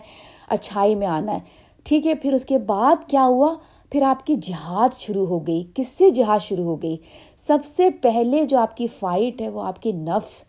اچھائی 0.48 0.94
میں 0.94 1.06
آنا 1.06 1.34
ہے۔ 1.34 1.38
ٹھیک 1.84 2.06
ہے، 2.06 2.14
پھر 2.14 2.32
اس 2.32 2.44
کے 2.44 2.58
بعد 2.58 3.08
کیا 3.08 3.26
ہوا؟ 3.26 3.54
پھر 3.90 4.02
آپ 4.02 4.26
کی 4.26 4.34
جہاد 4.34 4.88
شروع 4.98 5.26
ہو 5.26 5.46
گئی۔ 5.46 5.64
کس 5.74 5.88
سے 5.88 6.10
جہاد 6.10 6.38
شروع 6.38 6.64
ہو 6.64 6.82
گئی؟ 6.82 6.96
سب 7.36 7.58
سے 7.64 7.90
پہلے 7.90 8.44
جو 8.44 8.58
آپ 8.58 8.76
کی 8.76 8.86
فائٹ 8.86 9.40
ہے 9.40 9.48
وہ 9.48 9.62
آپ 9.62 9.82
کی 9.82 9.92
نفس۔ 9.92 10.44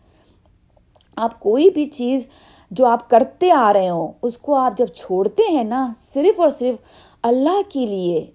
آپ 1.15 1.39
کوئی 1.39 1.69
بھی 1.69 1.85
چیز 1.85 2.27
جو 2.77 2.85
آپ 2.85 3.09
کرتے 3.09 3.51
آ 3.51 3.71
رہے 3.73 3.89
ہوں، 3.89 4.11
اس 4.21 4.37
کو 4.37 4.55
آپ 4.55 4.77
جب 4.77 4.87
چھوڑتے 4.95 5.51
ہیں 5.51 5.63
نا، 5.63 5.87
صرف 6.13 6.39
اور 6.39 6.49
صرف 6.49 6.75
اللہ 7.23 7.61
کے 7.69 7.85
لیے 7.85 8.25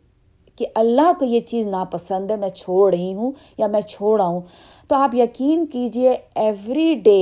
کہ 0.59 0.67
اللہ 0.75 1.13
کو 1.19 1.25
یہ 1.25 1.41
چیز 1.41 1.67
ناپسند 1.67 2.31
ہے، 2.31 2.37
میں 2.37 2.49
چھوڑ 2.49 2.93
رہی 2.95 3.13
ہوں 3.15 3.33
یا 3.59 3.67
میں 3.67 3.81
چھوڑا 3.81 4.27
ہوں، 4.27 4.41
تو 4.91 4.97
آپ 4.97 5.15
یقین 5.15 5.67
کیجیے 5.67 6.17
ایوری 6.35 6.95
ڈے 6.95 7.21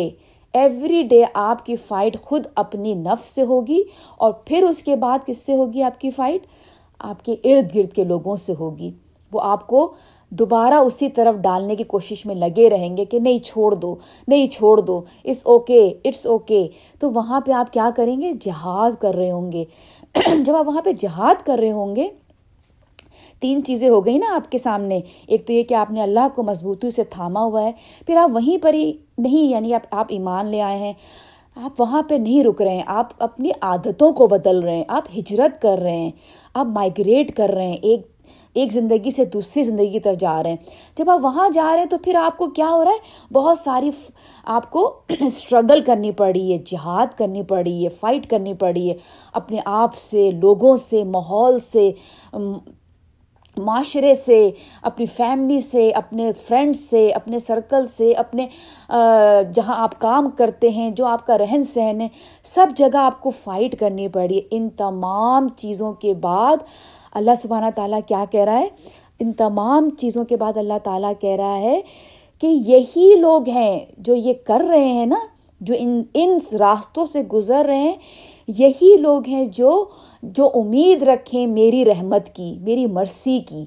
ایوری 0.55 1.03
ڈے 1.03 1.23
آپ 1.35 1.65
کی 1.67 1.77
فائٹ 1.77 2.21
خود 2.21 2.47
اپنی 2.55 2.95
نفس 2.95 3.31
سے 3.31 3.43
ہوگی 3.43 3.83
اور 4.17 4.33
پھر 4.47 4.63
اس 4.63 4.83
کے 4.83 4.97
بعد 4.97 5.27
کس 5.27 5.39
سے 5.39 5.57
ہوگی 5.57 5.83
آپ 5.83 6.01
کی 6.01 6.11
فائٹ 6.11 6.47
آپ 7.01 7.25
کے 7.25 7.37
ارد 7.45 7.75
گرد 7.75 7.93
کے 7.93 8.05
لوگوں 8.05 8.37
سے 8.37 8.55
ہوگی۔ 8.61 8.91
وہ 9.33 9.41
آپ 9.43 9.67
کو 9.67 9.93
دوبارہ 10.31 10.75
اسی 10.75 11.09
طرف 11.09 11.35
ڈالنے 11.41 11.77
کی 11.77 11.85
کوشش 11.85 12.27
میں 12.27 12.35
لگے 12.35 12.71
رہیں 12.71 12.97
گے 12.97 13.05
کہ 13.05 13.21
نہیں 13.21 13.39
چھوڑ 13.39 13.75
دو، 13.75 13.95
نہیں 14.29 14.47
چھوڑ 14.47 14.81
دو 14.81 15.03
اٹس 15.25 15.39
اوکے 15.45 15.93
اٹس 16.05 16.27
اوکے۔ 16.27 16.69
تو 16.99 17.11
وہاں 17.11 17.41
پہ 17.41 17.53
آپ 17.53 17.73
کیا 17.73 17.91
کریں 17.97 18.21
گے؟ 18.21 18.33
جہاد 18.41 18.91
کر 19.01 19.15
رہے 19.15 19.31
ہوں 19.31 19.53
گے۔ 19.53 19.65
جب 20.45 20.57
آپ 20.57 20.69
وہاں 20.69 20.83
پہ 20.83 20.93
جہاد 20.93 21.47
کر 21.47 21.59
رہے 21.59 21.71
ہوں 21.71 21.97
گے، 21.97 22.09
تین 23.41 23.65
چیزیں 23.65 23.89
ہو 23.89 24.05
گئی 24.05 24.19
نا 24.19 24.35
آپ 24.35 24.53
کے 24.53 24.59
سامنے۔ 24.59 25.01
ایک 25.27 25.47
تو 25.47 25.53
یہ 25.53 25.63
کہ 25.63 25.75
آپ 25.75 25.91
نے 25.91 26.03
اللہ 26.03 26.29
کو 26.35 26.43
مضبوطی 26.43 26.91
سے 26.91 27.05
تھاما 27.05 27.41
ہوا 27.41 27.63
ہے، 27.63 27.73
پھر 28.07 28.17
آپ 28.17 28.31
وہیں 28.35 28.63
پر 28.63 28.75
ہی 28.75 28.93
نہیں 29.19 29.51
یعنی 29.51 29.75
آپ 29.75 29.83
آپ 29.91 30.07
ایمان 30.09 30.47
لے 30.47 30.61
آئے 30.61 30.79
ہیں۔ 30.79 30.93
آپ 31.57 31.81
وہاں 31.81 32.03
پہ 32.03 32.15
نہیں 32.15 32.45
رک 32.45 32.63
رہے 32.63 32.75
ہیں، 32.75 32.83
آپ 32.87 33.09
اپنی 33.19 33.51
عادتوں 33.61 34.13
کو 34.13 34.27
بدل 34.27 34.59
رہے 34.59 34.77
ہیں، 34.77 34.85
آپ 34.89 35.05
ہجرت 35.19 35.63
کر 35.63 35.79
رہے 35.79 35.97
ہیں، 35.97 36.11
آپ 36.55 36.67
مائگریٹ 36.67 37.37
کر 37.37 37.49
رہے 37.49 37.67
ہیں۔ 37.67 37.77
ایک 37.83 38.07
ایک 38.55 38.73
زندگی 38.73 39.11
سے 39.11 39.25
دوسری 39.25 39.63
زندگی 39.63 39.89
کی 39.89 40.01
طرف 40.01 40.21
جا 40.21 40.43
رہے 40.43 40.51
ہیں۔ 40.51 40.57
جب 40.97 41.11
آپ 41.11 41.19
وہاں 41.23 41.49
جا 41.49 41.71
رہے 41.73 41.79
ہیں 41.79 41.87
تو 41.87 41.99
پھر 41.99 42.15
آپ 42.15 42.39
کو 42.39 42.47
کیا 42.47 42.69
ہو 42.71 42.85
رہا 42.85 42.93
ہے؟ 42.93 43.33
بہت 43.33 43.59
ساری 43.59 43.91
آپ 44.45 44.71
کو 44.71 45.01
اسٹرگل 45.21 45.85
کرنی 45.85 46.13
پڑی 46.13 46.53
ہے، 46.53 46.59
جہاد 46.59 47.19
کرنی 47.19 47.43
پڑی 47.43 47.85
ہے 47.85 47.89
فائٹ 47.89 48.31
کرنی 48.31 48.55
پڑی 48.55 48.91
ہے۔ 48.91 48.95
اپنے 49.33 49.59
آپ 49.65 49.95
سے، 49.95 50.31
لوگوں 50.31 50.77
سے، 50.77 51.05
ماحول 51.05 51.59
سے 51.59 51.91
معاشرے 53.57 54.15
سے، 54.15 54.51
اپنی 54.83 55.07
فیملی 55.07 55.61
سے، 55.61 55.91
اپنے 55.91 56.33
فرینڈس 56.47 56.81
سے، 56.81 57.11
اپنے 57.11 57.39
سرکل 57.39 57.87
سے، 57.87 58.13
اپنے 58.13 58.47
جہاں 59.55 59.75
آپ 59.77 60.01
کام 60.01 60.31
کرتے 60.31 60.69
ہیں، 60.69 60.91
جو 60.91 61.07
آپ 61.07 61.27
کا 61.27 61.39
رہن 61.39 61.65
سہن 61.65 62.01
ہے، 62.01 62.09
سب 62.43 62.67
جگہ 62.77 62.97
آپ 62.97 63.21
کو 63.21 63.31
فائٹ 63.31 63.79
کرنی 63.81 64.09
پڑی 64.09 64.41
ان 64.51 64.69
تمام 64.69 65.49
چیزوں 65.49 65.93
کے 65.93 66.15
بعد 66.15 66.57
اللہ 67.19 67.31
سبحانہ 67.43 67.67
تعالیٰ 67.75 68.01
کیا 68.07 68.25
کہہ 68.31 68.41
رہا 68.41 68.59
ہے؟ 68.59 68.69
ان 69.19 69.33
تمام 69.33 69.91
چیزوں 69.91 70.25
کے 70.25 70.37
بعد 70.37 70.57
اللہ 70.57 70.79
تعالیٰ 70.85 71.13
کہہ 71.21 71.37
رہا 71.37 71.59
ہے 71.59 71.81
کہ 72.41 72.47
یہی 72.47 73.15
لوگ 73.19 73.49
ہیں 73.49 73.87
جو 73.99 74.15
یہ 74.15 74.33
کر 74.45 74.61
رہے 74.69 74.89
ہیں 74.89 75.07
نا، 75.07 75.17
جو 75.61 75.75
ان 75.79 76.03
ان 76.15 76.39
راستوں 76.59 77.07
سے 77.07 77.23
گزر 77.23 77.65
رہے 77.65 77.79
ہیں، 77.79 77.95
یہی 78.49 78.97
لوگ 78.97 79.29
ہیں 79.29 79.45
جو 79.45 79.85
جو 80.23 80.51
امید 80.55 81.03
رکھیں 81.03 81.47
میری 81.47 81.85
رحمت 81.85 82.35
کی، 82.35 82.59
میری 82.61 82.87
مرسی 82.87 83.41
کی۔ 83.41 83.65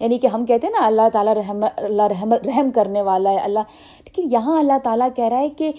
یعنی 0.00 0.18
کہ 0.18 0.26
ہم 0.26 0.46
کہتے 0.46 0.66
ہیں 0.66 0.74
نا، 0.80 0.86
اللہ 0.86 1.08
تعالیٰ 1.12 1.34
رحم، 1.34 1.64
اللہ 1.76 2.02
رحمت 2.02 2.46
رحم 2.46 2.70
کرنے 2.70 3.02
والا 3.02 3.30
ہے، 3.30 3.36
اللہ، 3.36 3.60
لیکن 4.04 4.28
یہاں 4.30 4.58
اللہ 4.58 4.78
تعالیٰ 4.84 5.08
کہہ 5.16 5.24
رہا 5.24 5.38
ہے 5.38 5.48
کہ 5.48 5.72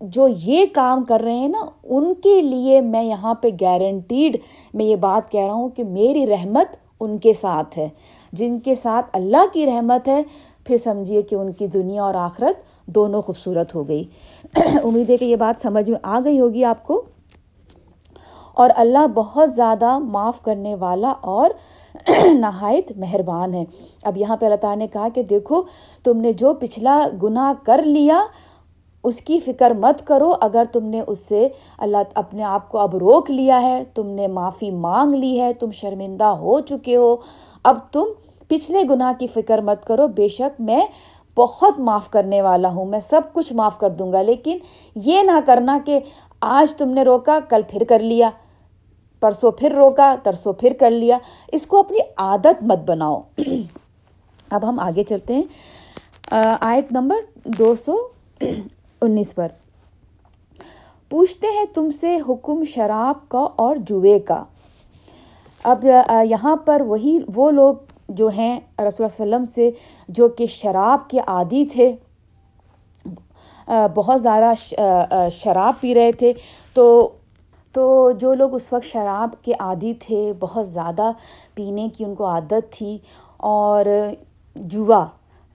جو 0.00 0.28
یہ 0.28 0.64
کام 0.72 1.04
کر 1.04 1.20
رہے 1.24 1.34
ہیں 1.34 1.48
نا، 1.48 1.66
ان 1.84 2.14
کے 2.14 2.42
لیے 2.42 2.80
میں 2.80 3.02
یہاں 3.02 3.34
پہ 3.34 3.48
گارنٹیڈ 3.60 4.36
میں 4.74 4.84
یہ 4.84 4.96
بات 4.96 5.32
کہہ 5.32 5.44
رہا 5.44 5.52
ہوں 5.52 5.68
کہ 5.68 5.84
میری 5.84 6.26
رحمت 6.26 6.76
ان 7.00 7.18
کے 7.18 7.32
ساتھ 7.32 7.78
ہے۔ 7.78 7.88
جن 8.32 8.58
کے 8.58 8.74
ساتھ 8.74 9.06
اللہ 9.12 9.46
کی 9.52 9.66
رحمت 9.66 10.08
ہے، 10.08 10.22
پھر 10.64 10.76
سمجھیے 10.76 11.22
کہ 11.22 11.34
ان 11.34 11.52
کی 11.52 11.66
دنیا 11.66 12.02
اور 12.02 12.14
آخرت 12.14 12.86
دونوں 12.86 13.22
خوبصورت 13.22 13.74
ہو 13.74 13.88
گئی۔ 13.88 14.04
امید 14.84 15.10
ہے 15.10 15.16
کہ 15.16 15.24
یہ 15.24 15.36
بات 15.36 15.62
سمجھ 15.62 15.90
میں 15.90 15.98
آ 16.02 16.20
گئی 16.24 16.40
ہوگی 16.40 16.64
آپ 16.64 16.86
کو۔ 16.86 17.02
اور 18.54 18.70
اللہ 18.76 19.06
بہت 19.14 19.54
زیادہ 19.54 19.98
معاف 19.98 20.42
کرنے 20.42 20.74
والا 20.74 21.14
اور 21.20 21.50
نہایت 22.26 22.92
مہربان 22.96 23.54
ہے۔ 23.54 23.64
اب 24.02 24.16
یہاں 24.16 24.36
پہ 24.36 24.46
اللہ 24.46 24.56
تعالیٰ 24.56 24.78
نے 24.78 24.86
کہا 24.86 25.08
کہ 25.14 25.22
دیکھو، 25.22 25.62
تم 26.04 26.20
نے 26.20 26.32
جو 26.32 26.54
پچھلا 26.54 27.08
گناہ 27.22 27.52
کر 27.66 27.82
لیا 27.82 28.22
اس 29.04 29.20
کی 29.20 29.40
فکر 29.40 29.70
مت 29.70 30.06
کرو، 30.06 30.32
اگر 30.40 30.64
تم 30.72 30.84
نے 30.84 31.02
اس 31.06 31.18
سے 31.18 31.48
اللہ 31.78 31.96
اپنے 32.14 32.42
آپ 32.42 32.68
کو 32.68 32.78
اب 32.78 32.96
روک 32.96 33.30
لیا 33.30 33.62
ہے، 33.62 33.84
تم 33.94 34.06
نے 34.06 34.26
معافی 34.26 34.70
مانگ 34.70 35.14
لی 35.14 35.40
ہے، 35.40 35.52
تم 35.52 35.70
شرمندہ 35.70 36.24
ہو 36.24 36.60
چکے 36.60 36.96
ہو، 36.96 37.16
اب 37.62 37.78
تم 37.92 38.04
پچھلے 38.48 38.82
گناہ 38.90 39.12
کی 39.18 39.26
فکر 39.26 39.60
مت 39.60 39.86
کرو۔ 39.86 40.08
بے 40.08 40.28
شک 40.28 40.60
میں 40.60 40.80
بہت 41.36 41.80
معاف 41.80 42.10
کرنے 42.10 42.42
والا 42.42 42.68
ہوں، 42.68 42.84
میں 42.84 43.00
سب 43.00 43.20
کچھ 43.32 43.52
معاف 43.52 43.78
کر 43.78 43.90
دوں 43.90 44.12
گا، 44.12 44.22
لیکن 44.22 44.58
یہ 44.94 45.22
نہ 45.22 45.38
کرنا 45.46 45.78
کہ 45.84 46.00
آج 46.40 46.74
تم 46.74 46.88
نے 46.88 47.02
روکا، 47.02 47.38
کل 47.48 47.62
پھر 47.68 47.84
کر 47.84 47.98
لیا، 47.98 48.30
پرسوں 49.20 49.50
پھر 49.50 49.72
روکا، 49.72 50.14
ترسوں 50.22 50.52
پھر 50.52 50.72
کر 50.80 50.90
لیا۔ 50.90 51.18
اس 51.52 51.66
کو 51.66 51.78
اپنی 51.78 51.98
عادت 52.16 52.62
مت 52.62 52.78
بناؤ۔ 52.86 53.20
اب 54.50 54.68
ہم 54.68 54.80
آگے 54.80 55.02
چلتے 55.02 55.34
ہیں۔ 55.34 55.42
آیت 56.60 56.92
نمبر 56.92 57.16
دو 57.44 57.74
سو 57.74 57.96
انیس 59.02 59.34
پر۔ 59.34 59.48
پوچھتے 61.10 61.46
ہیں 61.46 61.64
تم 61.74 61.90
سے 61.90 62.18
حکم 62.28 62.64
شراب 62.64 63.28
کا 63.28 63.48
اور 63.56 63.76
جوے 63.76 64.18
کا۔ 64.18 64.44
اب 65.62 65.84
یہاں 66.24 66.56
پر 66.56 66.80
وہی 66.80 67.18
وہ 67.34 67.50
لوگ 67.50 67.74
جو 68.08 68.28
ہیں 68.28 68.60
رسول 68.60 68.82
اللہ 68.82 69.36
وسلم 69.36 69.44
سے، 69.44 69.70
جو 70.08 70.28
کہ 70.28 70.46
شراب 70.46 71.10
کے 71.10 71.18
عادی 71.26 71.64
تھے۔ 71.66 71.96
بہت 73.94 74.22
زیادہ 74.22 74.52
شراب 75.32 75.80
پی 75.80 75.94
رہے 75.94 76.12
تھے۔ 76.12 76.32
تو 76.74 77.10
تو 77.72 78.10
جو 78.10 78.34
لوگ 78.34 78.54
اس 78.54 78.72
وقت 78.72 78.84
شراب 78.84 79.30
کے 79.42 79.52
عادی 79.58 79.94
تھے، 79.94 80.32
بہت 80.40 80.68
زیادہ 80.68 81.10
پینے 81.54 81.88
کی 81.96 82.04
ان 82.04 82.14
کو 82.14 82.26
عادت 82.26 82.72
تھی۔ 82.72 82.98
اور 83.36 83.86
جوا 84.54 85.06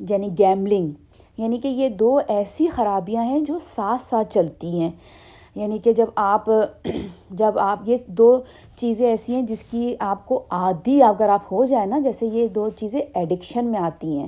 یعنی 0.10 0.30
گیملنگ 0.40 0.92
یعنی 1.38 1.58
کہ 1.58 1.68
یہ 1.68 1.90
دو 1.90 2.20
ایسی 2.28 2.68
خرابیاں 2.68 3.24
ہیں 3.24 3.40
جو 3.40 3.60
ساتھ 3.76 4.02
ساتھ 4.02 4.34
چلتی 4.34 4.80
ہیں۔ 4.80 4.92
یعنی 5.56 5.78
کہ 5.78 5.92
جب 5.92 6.06
آپ 6.16 6.46
جب 7.30 7.60
آپ 7.60 7.80
یہ 7.86 7.98
دو 8.08 8.40
چیزیں 8.76 9.08
ایسی 9.08 9.36
ہیں 9.36 9.42
جس 9.42 9.64
کی 9.64 9.96
آپ 10.00 10.26
کو 10.26 10.44
عادی 10.50 11.04
اگر 11.04 11.30
آپ 11.30 11.42
ہو 11.52 11.66
جائے 11.66 11.86
نا، 11.86 12.00
جیسے 12.00 12.26
یہ 12.26 12.48
دو 12.48 12.70
چیزیں 12.70 13.02
ایڈکشن 13.14 13.66
میں 13.66 13.80
آتی 13.80 14.20
ہیں۔ 14.20 14.28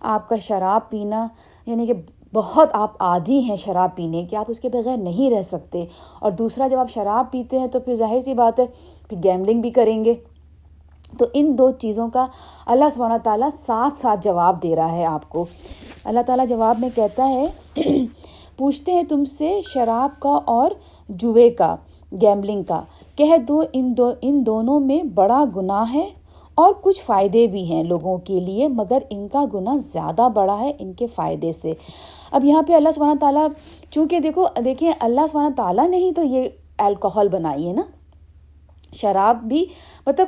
آپ 0.00 0.28
کا 0.28 0.36
شراب 0.36 0.90
پینا 0.90 1.28
یعنی 1.66 1.86
کہ 1.86 1.92
بہت 2.32 2.68
آپ 2.72 3.02
عادی 3.02 3.38
ہیں 3.38 3.56
شراب 3.56 3.96
پینے 3.96 4.24
کے 4.30 4.36
آپ 4.36 4.44
اس 4.48 4.60
کے 4.60 4.68
بغیر 4.68 4.96
نہیں 4.96 5.30
رہ 5.30 5.42
سکتے۔ 5.42 5.84
اور 6.18 6.32
دوسرا، 6.32 6.66
جب 6.66 6.78
آپ 6.78 6.90
شراب 6.90 7.30
پیتے 7.30 7.58
ہیں 7.58 7.66
تو 7.66 7.80
پھر 7.80 7.94
ظاہر 7.94 8.20
سی 8.20 8.34
بات 8.34 8.60
ہے، 8.60 8.66
پھر 9.08 9.16
گیملنگ 9.24 9.60
بھی 9.60 9.70
کریں 9.70 10.04
گے۔ 10.04 10.14
تو 11.18 11.24
ان 11.34 11.58
دو 11.58 11.70
چیزوں 11.70 12.08
کا 12.08 12.26
اللہ 12.66 12.84
سبحانہ 12.94 13.18
تعالیٰ 13.22 13.48
ساتھ 13.66 14.00
ساتھ 14.00 14.20
جواب 14.22 14.62
دے 14.62 14.76
رہا 14.76 14.92
ہے 14.92 15.04
آپ 15.04 15.28
کو۔ 15.28 15.44
اللہ 16.04 16.20
تعالیٰ 16.26 16.46
جواب 16.48 16.78
میں 16.78 16.88
کہتا 16.94 17.28
ہے، 17.28 17.46
پوچھتے 18.56 18.92
ہیں 18.92 19.02
تم 19.02 19.24
سے 19.24 19.60
شراب 19.68 20.20
کا 20.20 20.40
اور 20.44 20.70
جوے 21.08 21.50
کا 21.50 21.76
گیملنگ 22.20 22.62
کا۔ 22.62 22.82
کہہ 23.16 23.36
دو، 23.48 23.62
ان 23.72 23.96
دو، 23.96 24.12
ان 24.22 24.46
دونوں 24.46 24.80
میں 24.80 25.02
بڑا 25.02 25.44
گناہ 25.56 25.94
ہے 25.94 26.08
اور 26.54 26.74
کچھ 26.80 27.02
فائدے 27.02 27.46
بھی 27.46 27.64
ہیں 27.64 27.84
لوگوں 27.84 28.18
کے 28.18 28.40
لیے، 28.40 28.68
مگر 28.68 28.98
ان 29.10 29.28
کا 29.28 29.44
گناہ 29.54 29.76
زیادہ 29.76 30.28
بڑا 30.34 30.58
ہے 30.58 30.72
ان 30.78 30.92
کے 30.92 31.06
فائدے 31.06 31.52
سے۔ 31.62 31.72
اب 32.32 32.44
یہاں 32.44 32.62
پہ 32.62 32.72
اللہ 32.72 32.88
سبحانہ 32.94 33.18
تعالیٰ، 33.20 33.48
چونکہ 33.90 34.20
دیکھو، 34.20 34.46
دیکھیں 34.64 34.92
اللہ 35.00 35.20
سبحانہ 35.28 35.54
تعالیٰ 35.56 35.88
نے 35.88 35.96
ہی 35.96 36.12
تو 36.12 36.22
یہ 36.22 36.48
الکوہل 36.78 37.28
بنائی 37.28 37.68
ہے 37.68 37.72
نا۔ 37.72 37.82
شراب 38.92 39.36
بھی 39.42 39.66
مطلب 40.06 40.26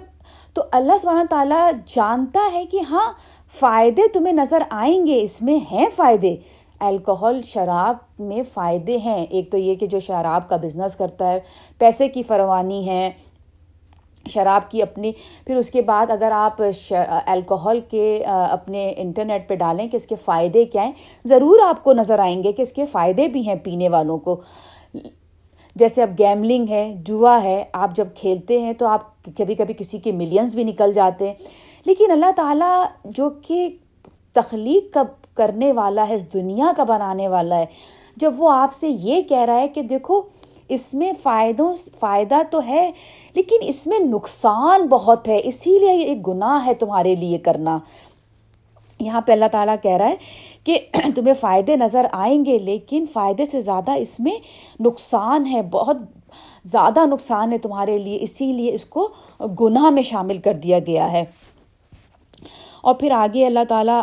تو 0.57 0.63
اللہ 0.73 0.97
سبحانہ 1.01 1.25
تعالیٰ 1.31 1.71
جانتا 1.87 2.41
ہے 2.53 2.65
کہ 2.67 2.81
ہاں 2.91 3.13
فائدے 3.59 4.03
تمہیں 4.15 4.33
نظر 4.33 4.63
آئیں 4.71 5.07
گے، 5.07 5.23
اس 5.23 5.43
میں 5.43 5.59
ہیں 5.73 5.87
فائدے۔ 5.97 6.35
الکوہل 6.81 7.41
شراب 7.43 7.97
میں 8.19 8.43
فائدے 8.53 8.97
ہیں۔ 8.97 9.27
ایک 9.31 9.51
تو 9.53 9.59
یہ 9.59 9.75
کہ 9.75 9.87
جو 9.87 9.99
شراب 9.99 10.49
کا 10.49 10.57
بزنس 10.57 10.97
کرتا 10.97 11.31
ہے، 11.33 11.41
پیسے 11.79 12.09
کی 12.09 12.23
فروانی 12.23 12.89
ہے، 12.89 13.11
شراب 14.27 14.71
کی 14.71 14.83
اپنی۔ 14.83 15.13
پھر 15.47 15.57
اس 15.57 15.71
کے 15.71 15.83
بعد 15.83 16.11
اگر 16.11 16.31
آپ 16.35 16.63
الکوہل 17.27 17.81
کے 17.91 18.25
اپنے 18.27 18.93
انٹرنیٹ 18.97 19.49
پہ 19.49 19.55
ڈالیں 19.55 19.89
کہ 19.89 19.97
اس 19.97 20.07
کے 20.07 20.15
فائدے 20.15 20.65
کیا 20.65 20.85
ہیں، 20.85 20.93
ضرور 21.25 21.59
آپ 21.67 21.85
کو 21.85 21.93
نظر 21.93 22.19
آئیں 22.19 22.43
گے 22.45 22.53
کہ 22.53 22.63
اس 22.63 22.73
کے 22.73 22.87
فائدے 22.87 23.29
بھی 23.29 23.47
ہیں 23.49 23.55
پینے 23.55 23.89
والوں 23.89 24.19
کو۔ 24.19 24.41
جیسے 25.77 26.03
اب 26.03 26.11
گیملنگ 26.19 26.67
ہے، 26.69 26.95
جوا 26.99 27.43
ہے، 27.43 27.65
آپ 27.73 27.97
جب 27.97 28.09
کھیلتے 28.15 28.61
ہیں 28.61 28.73
تو 28.73 28.87
آپ 28.87 29.25
کبھی 29.37 29.55
کبھی 29.55 29.75
کسی 29.75 29.99
کے 29.99 30.13
ملینس 30.13 30.55
بھی 30.55 30.65
نکل 30.65 30.93
جاتے 30.93 31.27
ہیں۔ 31.27 31.35
لیکن 31.85 32.11
اللہ 32.11 32.31
تعالیٰ 32.37 32.85
جو 33.05 33.31
کہ 33.31 33.77
تخلیق 34.33 34.95
کا 34.95 35.03
کرنے 35.35 35.73
والا 35.73 36.09
ہے، 36.09 36.15
اس 36.15 36.35
دنیا 36.35 36.73
کا 36.77 36.85
بنانے 36.85 37.29
والا 37.29 37.57
ہے، 37.57 37.67
جب 38.17 38.33
وہ 38.37 38.51
آپ 38.51 38.73
سے 38.73 38.89
یہ 38.89 39.23
کہہ 39.23 39.45
رہا 39.45 39.61
ہے 39.61 39.69
کہ 39.69 39.83
دیکھو، 39.83 40.23
اس 40.69 40.95
میں 40.95 41.13
فائدوں 41.23 41.75
فائدہ 42.01 42.37
تو 42.51 42.61
ہے، 42.67 42.91
لیکن 43.35 43.57
اس 43.63 43.87
میں 43.87 43.99
نقصان 43.99 44.87
بہت 44.87 45.29
ہے، 45.29 45.41
اسی 45.45 45.79
لیے 45.79 45.97
ایک 45.97 46.29
گناہ 46.29 46.67
ہے 46.67 46.75
تمہارے 46.75 47.15
لیے 47.15 47.39
کرنا۔ 47.39 47.79
یہاں 49.01 49.21
پہ 49.21 49.33
اللہ 49.33 49.45
تعالیٰ 49.53 49.77
کہہ 49.83 49.97
رہا 49.97 50.09
ہے 50.09 50.17
کہ 50.65 50.81
تمہیں 51.15 51.35
فائدے 51.35 51.77
نظر 51.77 52.07
آئیں 52.13 52.45
گے، 52.45 52.59
لیکن 52.59 53.05
فائدے 53.13 53.47
سے 53.47 53.61
زیادہ 53.61 53.91
اس 53.91 54.21
میں 54.21 54.39
نقصان 54.81 55.47
ہے، 55.47 55.63
بہت 55.63 55.97
زیادہ 56.65 57.07
نقصان 57.07 57.53
ہے 57.53 57.59
تمہارے 57.59 57.99
لیے، 57.99 58.19
اسی 58.21 58.53
لیے 58.53 58.75
اس 58.75 58.85
کو 58.85 59.09
گناہ 59.61 59.91
میں 59.91 60.03
شامل 60.03 60.37
کر 60.37 60.55
دیا 60.55 60.79
گیا 60.79 61.13
ہے۔ 61.13 61.25
اور 62.83 62.95
پھر 62.95 63.11
آگے 63.11 63.47
اللہ 63.47 63.65
تعالیٰ 63.69 64.03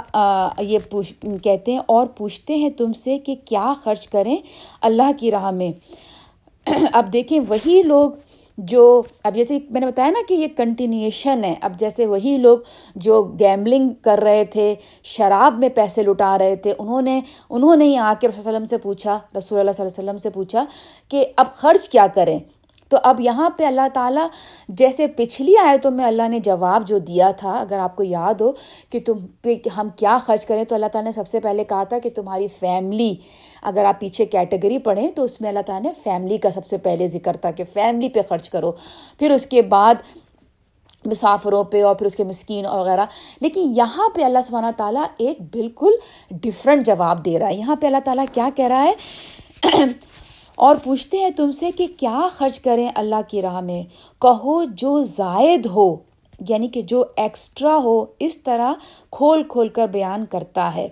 یہ 0.59 0.79
پوچھ، 0.91 1.13
کہتے 1.43 1.71
ہیں، 1.71 1.79
اور 1.85 2.07
پوچھتے 2.07 2.55
ہیں 2.55 2.69
تم 2.69 2.93
سے 2.93 3.17
کہ 3.17 3.35
کیا 3.45 3.73
خرچ 3.83 4.07
کریں 4.07 4.37
اللہ 4.81 5.11
کی 5.17 5.31
راہ 5.31 5.51
میں۔ 5.51 5.71
اب 6.93 7.13
دیکھیں، 7.13 7.39
وہی 7.47 7.81
لوگ 7.85 8.11
جو 8.57 9.01
اب 9.23 9.35
جیسے 9.35 9.57
میں 9.69 9.81
نے 9.81 9.87
بتایا 9.87 10.09
نا 10.11 10.19
کہ 10.27 10.33
یہ 10.33 10.47
کنٹینیوشن 10.57 11.43
ہے، 11.43 11.53
اب 11.61 11.79
جیسے 11.79 12.05
وہی 12.05 12.37
لوگ 12.37 12.57
جو 12.95 13.21
گیملنگ 13.39 13.89
کر 14.01 14.19
رہے 14.19 14.43
تھے، 14.45 14.73
شراب 15.03 15.57
میں 15.59 15.69
پیسے 15.75 16.03
لٹا 16.03 16.37
رہے 16.37 16.55
تھے، 16.55 16.73
انہوں 16.79 17.01
نے 17.01 17.19
انہوں 17.49 17.75
نے 17.75 17.85
ہی 17.85 17.97
آ 17.97 18.13
کے 18.21 18.27
رسول 18.27 18.39
وسلم 18.39 18.65
سے 18.65 18.77
پوچھا، 18.77 19.19
رسول 19.37 19.59
اللہ 19.59 19.71
صلی 19.71 19.83
اللہ 19.83 19.93
علیہ 19.93 20.03
وسلم 20.03 20.17
سے 20.17 20.29
پوچھا 20.29 20.65
کہ 21.11 21.25
اب 21.37 21.53
خرچ 21.53 21.89
کیا 21.89 22.07
کریں؟ 22.15 22.39
تو 22.91 22.97
اب 23.03 23.19
یہاں 23.19 23.49
پہ 23.49 23.65
اللہ 23.65 23.87
تعالیٰ 23.93 24.27
جیسے 24.69 25.07
پچھلی 25.07 25.53
آیتوں 25.57 25.91
میں 25.91 26.05
اللہ 26.05 26.27
نے 26.29 26.39
جواب 26.39 26.87
جو 26.87 26.97
دیا 27.07 27.29
تھا، 27.37 27.53
اگر 27.53 27.79
آپ 27.79 27.95
کو 27.95 28.03
یاد 28.03 28.41
ہو 28.41 28.51
کہ 28.89 28.99
تم 29.05 29.25
پہ 29.41 29.55
ہم 29.77 29.89
کیا 29.95 30.17
خرچ 30.25 30.45
کریں، 30.45 30.63
تو 30.63 30.75
اللہ 30.75 30.85
تعالیٰ 30.85 31.07
نے 31.07 31.11
سب 31.11 31.27
سے 31.27 31.39
پہلے 31.39 31.63
کہا 31.63 31.83
تھا 31.83 31.99
کہ 31.99 32.09
تمہاری 32.09 32.47
فیملی 32.59 33.13
اگر 33.63 33.85
آپ 33.85 33.99
پیچھے 33.99 34.25
کیٹیگری 34.25 34.77
پڑھیں 34.77 35.11
تو 35.11 35.23
اس 35.23 35.41
میں 35.41 35.49
اللہ 35.49 35.59
تعالیٰ 35.65 35.91
نے 35.91 36.01
فیملی 36.03 36.37
کا 36.37 36.51
سب 36.51 36.65
سے 36.65 36.77
پہلے 36.77 37.07
ذکر 37.07 37.37
تھا 37.37 37.51
کہ 37.51 37.63
فیملی 37.63 38.09
پہ 38.09 38.19
خرچ 38.29 38.49
کرو۔ 38.49 38.71
پھر 39.19 39.31
اس 39.31 39.45
کے 39.45 39.61
بعد 39.61 39.95
مسافروں 41.05 41.63
پہ 41.63 41.83
اور 41.83 41.95
پھر 41.95 42.05
اس 42.05 42.15
کے 42.15 42.23
مسکین 42.23 42.65
وغیرہ۔ 42.65 43.05
لیکن 43.41 43.73
یہاں 43.75 44.09
پہ 44.15 44.23
اللہ 44.23 44.39
سبحانہ 44.43 44.67
تعالیٰ 44.77 45.03
ایک 45.17 45.41
بالکل 45.41 45.91
ڈفرینٹ 46.31 46.85
جواب 46.85 47.25
دے 47.25 47.39
رہا 47.39 47.47
ہے۔ 47.47 47.55
یہاں 47.55 47.75
پہ 47.75 47.85
اللہ 47.85 47.97
تعالیٰ 48.05 48.25
کیا 48.33 48.49
کہہ 48.55 48.65
رہا 48.65 48.83
ہے؟ 48.83 48.93
اور 50.55 50.75
پوچھتے 50.75 51.17
ہیں 51.17 51.29
تم 51.29 51.51
سے 51.51 51.71
کہ 51.71 51.87
کیا 51.97 52.27
خرچ 52.31 52.59
کریں 52.59 52.89
اللہ 52.95 53.15
کی 53.27 53.41
راہ 53.41 53.61
میں؟ 53.61 53.83
کہو 54.21 54.63
جو 54.63 55.01
زائد 55.01 55.65
ہو 55.65 55.95
یعنی 56.49 56.67
کہ 56.67 56.81
جو 56.81 57.03
ایکسٹرا 57.17 57.77
ہو، 57.83 58.05
اس 58.19 58.43
طرح 58.43 58.73
کھول 59.11 59.43
کھول 59.43 59.67
کر 59.67 59.87
بیان 59.87 60.25
کرتا 60.25 60.75
ہے۔ 60.75 60.87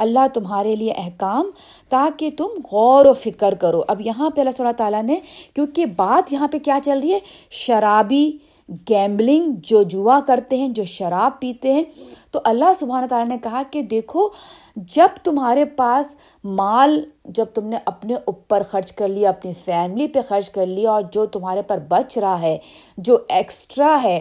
اللہ 0.00 0.26
تمہارے 0.34 0.76
لیے 0.76 0.92
احکام 0.92 1.50
تاکہ 1.88 2.30
تم 2.36 2.48
غور 2.72 3.06
و 3.06 3.12
فکر 3.12 3.54
کرو۔ 3.54 3.80
اب 3.88 4.00
یہاں 4.00 4.30
پہ 4.30 4.40
اللہ 4.40 4.50
صلی 4.56 4.66
اللہ 4.66 4.76
تعالیٰ 4.76 5.02
نے، 5.02 5.20
کیونکہ 5.54 5.86
بات 5.86 6.32
یہاں 6.32 6.48
پہ 6.48 6.58
کیا 6.58 6.78
چل 6.84 6.98
رہی 6.98 7.12
ہے؟ 7.12 7.18
شرابی 7.50 8.30
گیمبلنگ 8.88 9.52
جو 9.62 9.82
جوا 9.82 10.20
کرتے 10.26 10.56
ہیں، 10.56 10.68
جو 10.68 10.84
شراب 10.84 11.40
پیتے 11.40 11.72
ہیں۔ 11.72 11.84
تو 12.30 12.40
اللہ 12.44 12.72
سبحانہ 12.74 13.06
تعالیٰ 13.06 13.28
نے 13.28 13.38
کہا 13.42 13.62
کہ 13.70 13.82
دیکھو، 13.82 14.28
جب 14.76 15.08
تمہارے 15.24 15.64
پاس 15.64 16.16
مال، 16.44 17.00
جب 17.24 17.44
تم 17.54 17.66
نے 17.66 17.78
اپنے 17.84 18.14
اوپر 18.14 18.62
خرچ 18.62 18.92
کر 18.92 19.08
لیا، 19.08 19.28
اپنی 19.28 19.52
فیملی 19.64 20.08
پہ 20.08 20.20
خرچ 20.28 20.50
کر 20.50 20.66
لیا 20.66 20.90
اور 20.90 21.02
جو 21.12 21.26
تمہارے 21.26 21.62
پر 21.62 21.78
بچ 21.88 22.18
رہا 22.18 22.40
ہے، 22.40 22.58
جو 22.96 23.18
ایکسٹرا 23.28 23.98
ہے 24.02 24.20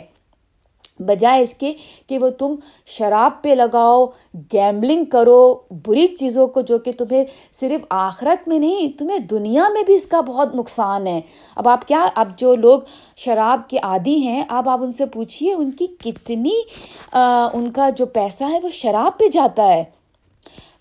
بجائے 0.99 1.41
اس 1.41 1.53
کے 1.53 1.73
کہ 2.07 2.17
وہ 2.19 2.29
تم 2.29 2.55
شراب 2.85 3.41
پہ 3.43 3.49
لگاؤ 3.49 4.05
گیملنگ 4.53 5.05
کرو، 5.05 5.55
بری 5.85 6.07
چیزوں 6.07 6.47
کو 6.47 6.61
جو 6.61 6.77
کہ 6.77 6.91
تمہیں 6.91 7.23
صرف 7.51 7.85
آخرت 7.89 8.47
میں 8.47 8.59
نہیں، 8.59 8.97
تمہیں 8.97 9.19
دنیا 9.19 9.67
میں 9.73 9.83
بھی 9.83 9.95
اس 9.95 10.05
کا 10.05 10.21
بہت 10.21 10.55
نقصان 10.55 11.07
ہے۔ 11.07 11.19
اب 11.55 11.69
آپ 11.69 11.87
کیا، 11.87 12.05
اب 12.15 12.37
جو 12.37 12.55
لوگ 12.55 12.79
شراب 13.17 13.69
کے 13.69 13.77
عادی 13.83 14.17
ہیں، 14.17 14.43
اب 14.49 14.69
آپ 14.69 14.83
ان 14.83 14.91
سے 14.91 15.05
پوچھیے 15.05 15.53
ان 15.53 15.71
کی 15.71 15.87
کتنی 15.99 16.59
ان 17.13 17.71
کا 17.71 17.89
جو 17.89 18.05
پیسہ 18.05 18.43
ہے 18.43 18.59
وہ 18.63 18.69
شراب 18.69 19.19
پہ 19.19 19.27
جاتا 19.27 19.67
ہے۔ 19.73 19.83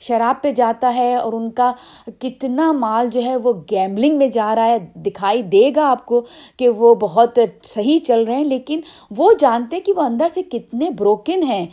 شراب 0.01 0.43
پہ 0.43 0.51
جاتا 0.51 0.95
ہے 0.95 1.15
اور 1.15 1.33
ان 1.33 1.51
کا 1.51 1.73
کتنا 2.19 2.71
مال 2.73 3.09
جو 3.13 3.23
ہے 3.23 3.37
وہ 3.37 3.53
گیملنگ 3.71 4.19
میں 4.19 4.27
جا 4.29 4.55
رہا 4.55 4.67
ہے، 4.67 4.79
دکھائی 4.97 5.43
دے 5.43 5.71
گا 5.77 5.91
آپ 5.91 6.07
کو 6.07 6.21
کہ 6.57 6.69
وہ 6.69 6.95
بہت 6.95 7.39
صحیح 7.63 7.99
چل 7.99 8.23
رہے 8.23 8.37
ہیں، 8.37 8.45
لیکن 8.45 8.81
وہ 9.11 9.33
جانتے 9.39 9.77
ہیں 9.77 9.83
کہ 9.83 9.93
وہ 9.97 10.03
اندر 10.03 10.29
سے 10.29 10.43
کتنے 10.43 10.91
بروکن 10.91 11.43
ہیں۔ 11.43 11.67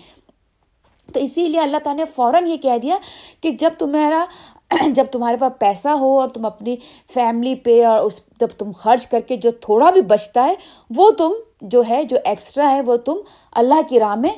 تو 1.13 1.19
اسی 1.19 1.47
لیے 1.47 1.59
اللہ 1.59 1.77
تعالیٰ 1.83 2.05
نے 2.05 2.11
فوراً 2.15 2.47
یہ 2.47 2.57
کہہ 2.57 2.77
دیا 2.81 2.97
کہ 3.41 3.49
جب 3.49 3.73
تمہارا 3.77 4.25
جب 4.87 5.05
تمہارے 5.11 5.37
پاس 5.37 5.51
پیسہ 5.59 5.87
ہو 5.87 6.19
اور 6.19 6.29
تم 6.29 6.45
اپنی 6.45 6.75
فیملی 7.13 7.55
پہ 7.55 7.83
اور 7.85 7.99
اس، 7.99 8.19
جب 8.39 8.47
تم 8.57 8.71
خرچ 8.71 9.05
کر 9.07 9.19
کے 9.19 9.35
جو 9.35 9.51
تھوڑا 9.61 9.89
بھی 9.89 10.01
بچتا 10.01 10.45
ہے، 10.45 10.55
وہ 10.89 11.09
تم 11.11 11.33
جو 11.65 11.81
ہے، 11.89 12.03
جو 12.03 12.17
ایکسٹرا 12.25 12.69
ہے، 12.71 12.81
وہ 12.81 12.95
تم 12.97 13.17
اللہ 13.51 13.81
کی 13.89 13.99
راہ 13.99 14.15
میں 14.15 14.35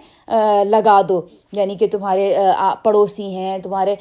لگا 0.66 1.00
دو۔ 1.10 1.22
یعنی 1.54 1.76
کہ 1.76 1.88
تمہارے 1.88 2.34
پڑوسی 2.84 3.28
ہیں، 3.36 3.58
تمہارے 3.60 3.96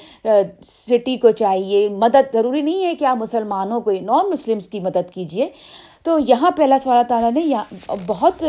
سٹی 0.63 1.17
کو 1.17 1.31
چاہیے۔ 1.31 1.89
مدد 1.89 2.33
ضروری 2.33 2.63
نہیں 2.63 2.85
ہے 2.85 2.95
کہ 2.95 3.05
آپ 3.05 3.17
مسلمانوں 3.17 3.81
کو 3.81 3.91
نان 4.03 4.31
مسلمس 4.31 4.69
کی 4.69 4.81
مدد 4.81 5.11
کیجیے۔ 5.15 5.49
تو 6.05 6.19
یہاں 6.19 6.51
پہ 6.51 6.63
اللہ 6.63 6.75
صلی 6.83 7.03
تعالیٰ 7.09 7.33
نے 7.33 7.97
بہت 8.07 8.45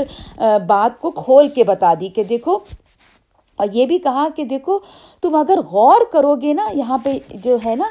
بات 0.67 0.99
کو 1.01 1.11
کھول 1.13 1.47
کے 1.47 1.63
بتا 1.63 1.93
دی 1.99 2.07
کہ 2.07 2.23
دیکھو، 2.23 2.57
اور 3.59 3.67
یہ 3.73 3.85
بھی 3.85 3.97
کہا 3.99 4.27
کہ 4.35 4.43
دیکھو، 4.43 4.77
تم 5.21 5.35
اگر 5.35 5.59
غور 5.71 6.05
کرو 6.11 6.35
گے 6.35 6.53
نا، 6.53 6.67
یہاں 6.73 6.97
پہ 7.03 7.17
جو 7.43 7.57
ہے 7.65 7.75
نا 7.75 7.89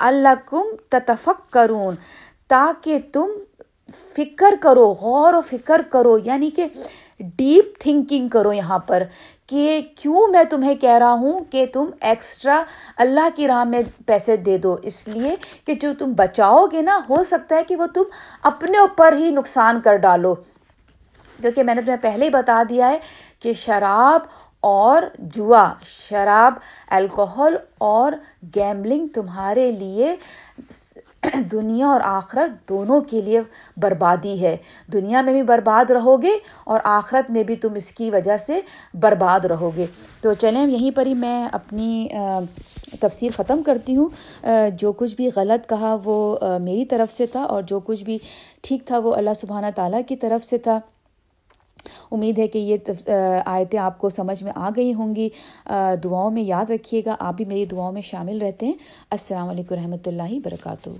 اللہ 0.00 0.34
کم 0.46 0.74
تتفق 0.88 1.50
کرون 1.50 1.94
تاکہ 2.48 2.98
تم 3.12 3.30
فکر 4.16 4.54
کرو، 4.60 4.88
غور 4.92 5.34
و 5.34 5.40
فکر 5.40 5.82
کرو 5.82 6.18
یعنی 6.18 6.50
کہ 6.50 6.66
ڈیپ 7.36 7.78
تھنکنگ 7.80 8.28
کرو 8.28 8.52
یہاں 8.52 8.78
پر 8.78 9.02
کہ 9.46 9.80
کیوں 9.96 10.26
میں 10.28 10.44
تمہیں 10.44 10.74
کہہ 10.74 10.98
رہا 10.98 11.12
ہوں 11.12 11.40
کہ 11.50 11.66
تم 11.72 11.90
ایکسٹرا 12.00 12.62
اللہ 12.96 13.28
کی 13.36 13.48
راہ 13.48 13.64
میں 13.64 13.82
پیسے 14.06 14.36
دے 14.36 14.58
دو۔ 14.58 14.76
اس 14.82 15.08
لیے 15.08 15.34
کہ 15.64 15.74
جو 15.74 15.92
تم 15.98 16.12
بچاؤ 16.12 16.66
گے 16.66 16.82
نا، 16.82 17.00
ہو 17.08 17.22
سکتا 17.24 17.56
ہے 17.56 17.64
کہ 17.64 17.76
وہ 17.76 17.86
تم 17.86 18.02
اپنے 18.42 18.78
اوپر 18.78 19.12
ہی 19.12 19.30
نقصان 19.30 19.80
کر 19.80 19.96
ڈالو۔ 19.96 20.34
کیونکہ 21.40 21.62
میں 21.62 21.74
نے 21.74 21.82
تمہیں 21.82 22.02
پہلے 22.02 22.24
ہی 22.24 22.30
بتا 22.30 22.62
دیا 22.68 22.90
ہے 22.90 22.98
کہ 23.40 23.52
شراب 23.52 24.20
اور 24.60 25.02
جوا، 25.18 25.72
شراب 25.84 26.54
الکحل 26.88 27.56
اور 27.78 28.12
گیملنگ 28.56 29.06
تمہارے 29.06 29.70
لیے 29.72 30.16
دنیا 31.52 31.86
اور 31.86 32.00
آخرت 32.04 32.68
دونوں 32.68 33.00
کے 33.00 33.20
لیے 33.22 33.40
بربادی 33.76 34.40
ہے۔ 34.40 34.56
دنیا 34.92 35.20
میں 35.22 35.32
بھی 35.32 35.42
برباد 35.42 35.90
رہو 35.90 36.22
گے 36.22 36.30
اور 36.64 36.80
آخرت 36.84 37.30
میں 37.30 37.42
بھی 37.42 37.56
تم 37.56 37.74
اس 37.74 37.90
کی 37.90 38.10
وجہ 38.10 38.36
سے 38.36 38.60
برباد 38.94 39.44
رہو 39.44 39.70
گے 39.76 39.86
تو 40.20 40.32
چلیں، 40.34 40.66
یہیں 40.66 40.90
پر 40.90 41.06
ہی 41.06 41.14
میں 41.14 41.48
اپنی 41.52 42.08
تفسیر 43.00 43.30
ختم 43.36 43.62
کرتی 43.62 43.96
ہوں۔ 43.96 44.08
جو 44.78 44.92
کچھ 44.92 45.16
بھی 45.16 45.28
غلط 45.36 45.68
کہا 45.68 45.96
وہ 46.04 46.36
میری 46.60 46.84
طرف 46.84 47.12
سے 47.12 47.26
تھا 47.26 47.42
اور 47.42 47.62
جو 47.62 47.80
کچھ 47.80 48.04
بھی 48.04 48.18
ٹھیک 48.62 48.86
تھا 48.86 48.98
وہ 48.98 49.14
اللہ 49.14 49.34
سبحانہ 49.36 49.66
تعالیٰ 49.74 50.00
کی 50.06 50.16
طرف 50.16 50.44
سے 50.44 50.58
تھا۔ 50.58 50.78
امید 52.10 52.38
ہے 52.38 52.46
کہ 52.48 52.58
یہ 52.58 53.10
آیتیں 53.46 53.78
آپ 53.78 53.98
کو 53.98 54.08
سمجھ 54.08 54.42
میں 54.44 54.52
آ 54.54 54.70
گئی 54.76 54.94
ہوں 54.94 55.16
گی۔ 55.16 55.28
دعاؤں 56.04 56.30
میں 56.30 56.42
یاد 56.42 56.70
رکھیے 56.70 57.02
گا۔ 57.06 57.16
آپ 57.18 57.34
بھی 57.34 57.44
میری 57.44 57.64
دعاؤں 57.64 57.92
میں 57.92 58.02
شامل 58.02 58.42
رہتے 58.42 58.66
ہیں۔ 58.66 58.72
السلام 59.10 59.48
علیکم 59.48 59.74
رحمۃ 59.74 60.06
اللہ 60.06 60.32
وبرکاتہ۔ 60.32 60.90